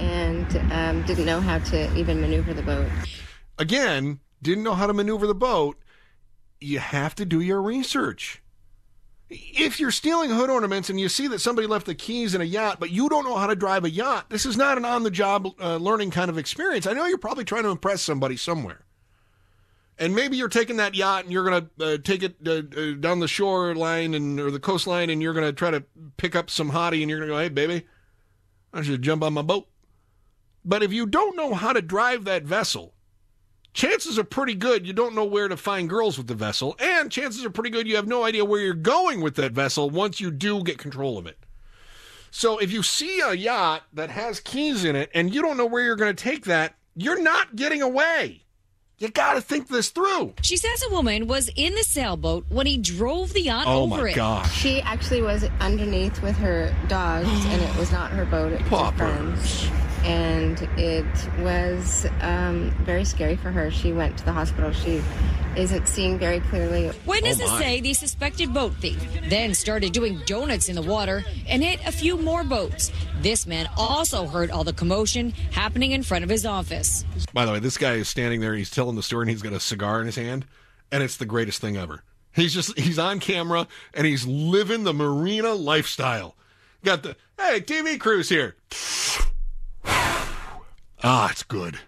and 0.00 0.56
um, 0.72 1.06
didn't 1.06 1.26
know 1.26 1.40
how 1.40 1.60
to 1.60 1.96
even 1.96 2.20
maneuver 2.20 2.52
the 2.52 2.62
boat. 2.62 2.88
Again, 3.60 4.18
didn't 4.42 4.64
know 4.64 4.74
how 4.74 4.88
to 4.88 4.92
maneuver 4.92 5.28
the 5.28 5.36
boat. 5.36 5.78
You 6.60 6.78
have 6.78 7.14
to 7.16 7.24
do 7.24 7.40
your 7.40 7.60
research. 7.60 8.42
If 9.28 9.80
you're 9.80 9.90
stealing 9.90 10.30
hood 10.30 10.50
ornaments 10.50 10.88
and 10.88 11.00
you 11.00 11.08
see 11.08 11.26
that 11.28 11.40
somebody 11.40 11.66
left 11.66 11.86
the 11.86 11.94
keys 11.94 12.34
in 12.34 12.40
a 12.40 12.44
yacht, 12.44 12.78
but 12.78 12.90
you 12.90 13.08
don't 13.08 13.24
know 13.24 13.36
how 13.36 13.48
to 13.48 13.56
drive 13.56 13.84
a 13.84 13.90
yacht, 13.90 14.30
this 14.30 14.46
is 14.46 14.56
not 14.56 14.78
an 14.78 14.84
on 14.84 15.02
the 15.02 15.10
job 15.10 15.48
uh, 15.60 15.76
learning 15.76 16.12
kind 16.12 16.30
of 16.30 16.38
experience. 16.38 16.86
I 16.86 16.92
know 16.92 17.06
you're 17.06 17.18
probably 17.18 17.44
trying 17.44 17.64
to 17.64 17.70
impress 17.70 18.02
somebody 18.02 18.36
somewhere. 18.36 18.84
And 19.98 20.14
maybe 20.14 20.36
you're 20.36 20.48
taking 20.48 20.76
that 20.76 20.94
yacht 20.94 21.24
and 21.24 21.32
you're 21.32 21.48
going 21.48 21.68
to 21.78 21.94
uh, 21.94 21.98
take 21.98 22.22
it 22.22 22.36
uh, 22.46 22.62
uh, 22.78 22.94
down 23.00 23.18
the 23.18 23.28
shoreline 23.28 24.14
and 24.14 24.38
or 24.38 24.50
the 24.50 24.60
coastline 24.60 25.10
and 25.10 25.22
you're 25.22 25.32
going 25.32 25.46
to 25.46 25.52
try 25.52 25.70
to 25.70 25.82
pick 26.18 26.36
up 26.36 26.50
some 26.50 26.70
hottie 26.70 27.00
and 27.00 27.10
you're 27.10 27.18
going 27.18 27.30
to 27.30 27.34
go, 27.34 27.38
hey, 27.38 27.48
baby, 27.48 27.86
I 28.72 28.82
should 28.82 29.02
jump 29.02 29.22
on 29.22 29.32
my 29.32 29.42
boat. 29.42 29.68
But 30.64 30.82
if 30.82 30.92
you 30.92 31.06
don't 31.06 31.36
know 31.36 31.54
how 31.54 31.72
to 31.72 31.80
drive 31.80 32.24
that 32.24 32.42
vessel, 32.42 32.92
chances 33.76 34.18
are 34.18 34.24
pretty 34.24 34.54
good 34.54 34.86
you 34.86 34.92
don't 34.94 35.14
know 35.14 35.24
where 35.24 35.46
to 35.48 35.56
find 35.56 35.88
girls 35.88 36.16
with 36.18 36.26
the 36.26 36.34
vessel, 36.34 36.74
and 36.80 37.12
chances 37.12 37.44
are 37.44 37.50
pretty 37.50 37.70
good 37.70 37.86
you 37.86 37.94
have 37.94 38.08
no 38.08 38.24
idea 38.24 38.44
where 38.44 38.60
you're 38.60 38.74
going 38.74 39.20
with 39.20 39.36
that 39.36 39.52
vessel 39.52 39.90
once 39.90 40.18
you 40.20 40.30
do 40.30 40.62
get 40.64 40.78
control 40.78 41.18
of 41.18 41.26
it. 41.26 41.38
So 42.30 42.58
if 42.58 42.72
you 42.72 42.82
see 42.82 43.20
a 43.20 43.34
yacht 43.34 43.82
that 43.92 44.10
has 44.10 44.40
keys 44.40 44.84
in 44.84 44.96
it 44.96 45.10
and 45.14 45.32
you 45.32 45.42
don't 45.42 45.56
know 45.56 45.66
where 45.66 45.84
you're 45.84 45.96
going 45.96 46.14
to 46.14 46.22
take 46.24 46.46
that, 46.46 46.74
you're 46.96 47.20
not 47.22 47.54
getting 47.54 47.82
away. 47.82 48.42
You 48.98 49.08
got 49.08 49.34
to 49.34 49.42
think 49.42 49.68
this 49.68 49.90
through. 49.90 50.32
She 50.40 50.56
says 50.56 50.82
a 50.88 50.90
woman 50.90 51.26
was 51.26 51.50
in 51.54 51.74
the 51.74 51.82
sailboat 51.82 52.46
when 52.48 52.66
he 52.66 52.78
drove 52.78 53.34
the 53.34 53.42
yacht 53.42 53.64
Oh 53.66 53.82
over 53.82 54.02
my 54.04 54.08
it. 54.08 54.14
gosh. 54.14 54.50
She 54.54 54.80
actually 54.80 55.20
was 55.20 55.44
underneath 55.60 56.22
with 56.22 56.36
her 56.36 56.74
dogs, 56.88 57.28
and 57.28 57.60
it 57.62 57.76
was 57.76 57.92
not 57.92 58.10
her 58.12 58.24
boat, 58.24 58.52
it 58.52 58.70
was 58.70 58.90
her 58.90 58.96
friend's. 58.96 59.68
And 60.06 60.60
it 60.78 61.04
was 61.40 62.06
um, 62.20 62.70
very 62.84 63.04
scary 63.04 63.34
for 63.36 63.50
her. 63.50 63.70
She 63.72 63.92
went 63.92 64.16
to 64.18 64.24
the 64.24 64.32
hospital. 64.32 64.72
She 64.72 65.02
isn't 65.56 65.88
seeing 65.88 66.16
very 66.18 66.38
clearly. 66.40 66.90
Witnesses 67.06 67.50
Oh, 67.50 67.58
say 67.58 67.80
the 67.80 67.92
suspected 67.92 68.54
boat 68.54 68.74
thief 68.76 69.02
then 69.28 69.52
started 69.52 69.92
doing 69.92 70.20
donuts 70.26 70.68
in 70.68 70.76
the 70.76 70.82
water 70.82 71.24
and 71.48 71.62
hit 71.62 71.80
a 71.84 71.90
few 71.90 72.16
more 72.18 72.44
boats. 72.44 72.92
This 73.20 73.46
man 73.46 73.68
also 73.76 74.26
heard 74.26 74.50
all 74.50 74.62
the 74.64 74.72
commotion 74.72 75.30
happening 75.50 75.90
in 75.92 76.02
front 76.04 76.22
of 76.22 76.30
his 76.30 76.46
office. 76.46 77.04
By 77.32 77.44
the 77.44 77.52
way, 77.52 77.58
this 77.58 77.76
guy 77.76 77.94
is 77.94 78.08
standing 78.08 78.40
there. 78.40 78.54
He's 78.54 78.70
telling 78.70 78.94
the 78.94 79.02
story, 79.02 79.22
and 79.24 79.30
he's 79.30 79.42
got 79.42 79.54
a 79.54 79.60
cigar 79.60 80.00
in 80.00 80.06
his 80.06 80.16
hand, 80.16 80.46
and 80.92 81.02
it's 81.02 81.16
the 81.16 81.26
greatest 81.26 81.60
thing 81.60 81.76
ever. 81.76 82.02
He's 82.32 82.54
just 82.54 82.78
he's 82.78 82.98
on 82.98 83.18
camera 83.18 83.66
and 83.94 84.06
he's 84.06 84.26
living 84.26 84.84
the 84.84 84.92
marina 84.92 85.54
lifestyle. 85.54 86.36
Got 86.84 87.02
the 87.02 87.16
hey 87.38 87.60
TV 87.60 87.98
crews 87.98 88.28
here. 88.28 88.54
Ah, 91.02 91.30
it's 91.30 91.42
good. 91.42 91.78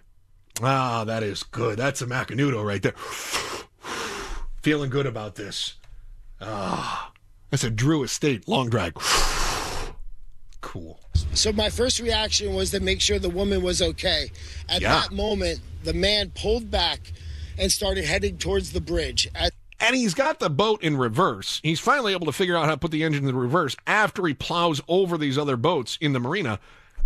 Ah, 0.61 1.03
that 1.05 1.23
is 1.23 1.43
good. 1.43 1.77
That's 1.77 2.01
a 2.01 2.05
Macanudo 2.05 2.63
right 2.65 2.81
there. 2.81 2.93
Feeling 4.61 4.89
good 4.89 5.05
about 5.05 5.35
this. 5.35 5.75
Ah, 6.41 7.11
that's 7.49 7.63
a 7.63 7.69
Drew 7.69 8.03
Estate 8.03 8.47
long 8.47 8.69
drag. 8.69 8.93
Cool. 10.61 10.99
So 11.33 11.53
my 11.53 11.69
first 11.69 11.99
reaction 12.01 12.53
was 12.53 12.69
to 12.71 12.81
make 12.81 12.99
sure 12.99 13.17
the 13.17 13.29
woman 13.29 13.63
was 13.63 13.81
okay. 13.81 14.29
At 14.67 14.81
Yeah. 14.81 14.99
that 14.99 15.11
moment, 15.13 15.61
the 15.85 15.93
man 15.93 16.31
pulled 16.35 16.69
back 16.69 17.13
and 17.57 17.71
started 17.71 18.03
heading 18.03 18.37
towards 18.37 18.73
the 18.73 18.81
bridge. 18.81 19.29
At- 19.33 19.53
and 19.79 19.95
he's 19.95 20.13
got 20.13 20.39
the 20.39 20.49
boat 20.49 20.83
in 20.83 20.97
reverse. 20.97 21.61
He's 21.63 21.79
finally 21.79 22.11
able 22.11 22.25
to 22.25 22.33
figure 22.33 22.57
out 22.57 22.65
how 22.65 22.71
to 22.71 22.77
put 22.77 22.91
the 22.91 23.03
engine 23.03 23.27
in 23.27 23.35
reverse 23.35 23.77
after 23.87 24.27
he 24.27 24.33
plows 24.33 24.81
over 24.89 25.17
these 25.17 25.37
other 25.37 25.55
boats 25.55 25.97
in 26.01 26.11
the 26.11 26.19
marina. 26.19 26.59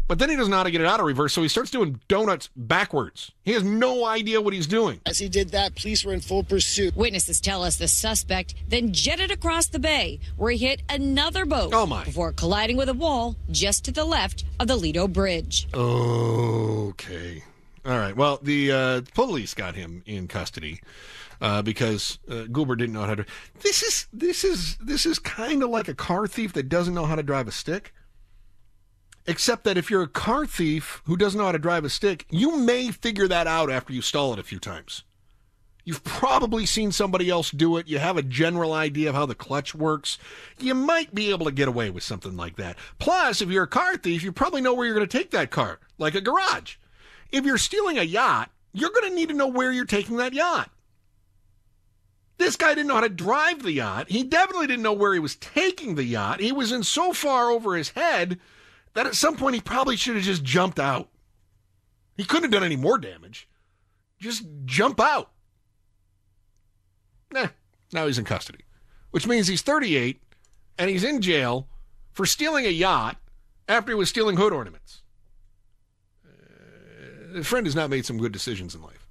But 0.05 0.19
then 0.19 0.29
he 0.29 0.35
doesn't 0.35 0.51
know 0.51 0.57
how 0.57 0.63
to 0.63 0.71
get 0.71 0.81
it 0.81 0.87
out 0.87 0.99
of 0.99 1.05
reverse, 1.05 1.31
so 1.33 1.41
he 1.41 1.47
starts 1.47 1.71
doing 1.71 1.99
donuts 2.09 2.49
backwards. 2.57 3.31
He 3.45 3.53
has 3.53 3.63
no 3.63 4.05
idea 4.05 4.41
what 4.41 4.53
he's 4.53 4.67
doing. 4.67 4.99
As 5.05 5.17
he 5.19 5.29
did 5.29 5.49
that, 5.51 5.75
police 5.75 6.03
were 6.03 6.13
in 6.13 6.19
full 6.19 6.43
pursuit. 6.43 6.95
Witnesses 6.95 7.39
tell 7.39 7.63
us 7.63 7.77
the 7.77 7.87
suspect 7.87 8.53
then 8.67 8.91
jetted 8.91 9.31
across 9.31 9.67
the 9.67 9.79
bay 9.79 10.19
where 10.35 10.51
he 10.51 10.57
hit 10.67 10.81
another 10.89 11.45
boat 11.45 11.71
Oh, 11.73 11.85
my. 11.85 12.03
before 12.03 12.33
colliding 12.33 12.75
with 12.75 12.89
a 12.89 12.93
wall 12.93 13.37
just 13.49 13.85
to 13.85 13.91
the 13.91 14.03
left 14.03 14.43
of 14.59 14.67
the 14.67 14.75
Lido 14.75 15.07
Bridge. 15.07 15.67
Okay. 15.73 17.43
All 17.85 17.97
right. 17.97 18.15
Well, 18.15 18.39
the 18.41 18.71
uh, 18.71 19.01
police 19.13 19.53
got 19.53 19.75
him 19.75 20.03
in 20.05 20.27
custody 20.27 20.81
uh, 21.41 21.61
because 21.61 22.19
uh, 22.29 22.43
Goober 22.51 22.75
didn't 22.75 22.93
know 22.93 23.03
how 23.03 23.15
to. 23.15 23.25
This 23.61 23.83
is 23.83 24.07
this 24.13 24.43
is 24.43 24.77
this 24.77 25.05
is 25.05 25.17
kind 25.19 25.63
of 25.63 25.69
like 25.69 25.87
a 25.87 25.93
car 25.95 26.27
thief 26.27 26.53
that 26.53 26.69
doesn't 26.69 26.93
know 26.93 27.05
how 27.05 27.15
to 27.15 27.23
drive 27.23 27.47
a 27.47 27.51
stick. 27.51 27.93
Except 29.25 29.63
that 29.63 29.77
if 29.77 29.89
you're 29.89 30.03
a 30.03 30.07
car 30.07 30.45
thief 30.45 31.01
who 31.05 31.15
doesn't 31.15 31.38
know 31.38 31.45
how 31.45 31.53
to 31.53 31.59
drive 31.59 31.86
a 31.86 31.89
stick, 31.89 32.25
you 32.29 32.57
may 32.57 32.91
figure 32.91 33.27
that 33.27 33.47
out 33.47 33.71
after 33.71 33.93
you 33.93 34.01
stall 34.01 34.33
it 34.33 34.39
a 34.39 34.43
few 34.43 34.59
times. 34.59 35.03
You've 35.86 36.03
probably 36.03 36.65
seen 36.65 36.91
somebody 36.91 37.29
else 37.29 37.51
do 37.51 37.75
it. 37.77 37.88
You 37.88 37.99
have 37.99 38.15
a 38.15 38.21
general 38.21 38.73
idea 38.73 39.09
of 39.09 39.15
how 39.15 39.25
the 39.25 39.36
clutch 39.36 39.75
works. 39.75 40.17
You 40.57 40.73
might 40.73 41.13
be 41.13 41.29
able 41.29 41.45
to 41.45 41.51
get 41.51 41.67
away 41.67 41.89
with 41.89 42.03
something 42.03 42.38
like 42.38 42.55
that. 42.55 42.77
Plus, 42.99 43.41
if 43.41 43.49
you're 43.49 43.63
a 43.63 43.67
car 43.67 43.97
thief, 43.97 44.23
you 44.23 44.31
probably 44.31 44.62
know 44.62 44.73
where 44.73 44.86
you're 44.86 44.95
going 44.95 45.07
to 45.07 45.17
take 45.17 45.31
that 45.31 45.51
car, 45.51 45.79
like 45.97 46.15
a 46.15 46.21
garage. 46.21 46.75
If 47.31 47.45
you're 47.45 47.57
stealing 47.57 47.97
a 47.97 48.03
yacht, 48.03 48.49
you're 48.71 48.91
going 48.91 49.09
to 49.09 49.15
need 49.15 49.29
to 49.29 49.36
know 49.36 49.47
where 49.47 49.73
you're 49.73 49.86
taking 49.86 50.17
that 50.17 50.33
yacht. 50.33 50.69
This 52.38 52.55
guy 52.55 52.73
didn't 52.73 52.88
know 52.88 52.95
how 52.95 53.01
to 53.01 53.09
drive 53.09 53.63
the 53.63 53.73
yacht. 53.73 54.09
He 54.09 54.23
definitely 54.23 54.67
didn't 54.67 54.83
know 54.83 54.93
where 54.93 55.13
he 55.13 55.19
was 55.19 55.36
taking 55.36 55.95
the 55.95 56.03
yacht. 56.03 56.39
He 56.39 56.51
was 56.51 56.71
in 56.71 56.83
so 56.83 57.13
far 57.13 57.49
over 57.49 57.75
his 57.75 57.89
head 57.89 58.39
that 58.93 59.08
at 59.08 59.15
some 59.15 59.36
point 59.36 59.56
he 59.56 59.62
probably 59.62 59.95
should 59.95 60.15
have 60.15 60.23
just 60.23 60.43
jumped 60.43 60.79
out. 60.79 61.10
He 62.15 62.23
couldn't 62.23 62.43
have 62.43 62.51
done 62.51 62.63
any 62.63 62.75
more 62.75 62.97
damage. 62.97 63.47
Just 64.19 64.45
jump 64.65 64.99
out. 64.99 65.32
Nah, 67.32 67.47
now 67.91 68.06
he's 68.06 68.19
in 68.19 68.25
custody, 68.25 68.63
which 69.12 69.27
means 69.27 69.47
he's 69.47 69.63
38 69.63 70.21
and 70.77 70.89
he's 70.89 71.03
in 71.03 71.21
jail 71.21 71.67
for 72.12 72.25
stealing 72.25 72.65
a 72.65 72.69
yacht 72.69 73.17
after 73.67 73.91
he 73.91 73.95
was 73.95 74.10
stealing 74.10 74.38
hood 74.38 74.53
ornaments. 74.53 75.01
Uh, 76.23 77.34
the 77.34 77.43
friend 77.43 77.65
has 77.65 77.75
not 77.75 77.89
made 77.89 78.06
some 78.06 78.19
good 78.19 78.32
decisions 78.32 78.75
in 78.75 78.82
life. 78.82 79.08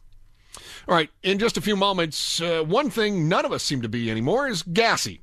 All 0.89 0.95
right, 0.95 1.11
in 1.23 1.39
just 1.39 1.57
a 1.57 1.61
few 1.61 1.77
moments, 1.77 2.41
uh, 2.41 2.63
one 2.65 2.91
thing 2.91 3.29
none 3.29 3.45
of 3.45 3.53
us 3.53 3.63
seem 3.63 3.83
to 3.83 3.89
be 3.89 4.11
anymore 4.11 4.49
is 4.49 4.63
gassy. 4.63 5.21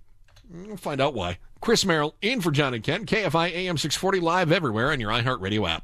We'll 0.50 0.78
find 0.78 1.00
out 1.00 1.14
why. 1.14 1.38
Chris 1.62 1.86
Merrill 1.86 2.16
in 2.22 2.42
for 2.42 2.52
John 2.52 2.74
and 2.74 2.84
Ken, 2.84 3.06
KFI 3.06 3.52
AM 3.52 3.78
640 3.78 4.20
live 4.20 4.52
everywhere 4.52 4.92
on 4.92 5.00
your 5.00 5.12
iHeartRadio 5.12 5.70
app. 5.70 5.84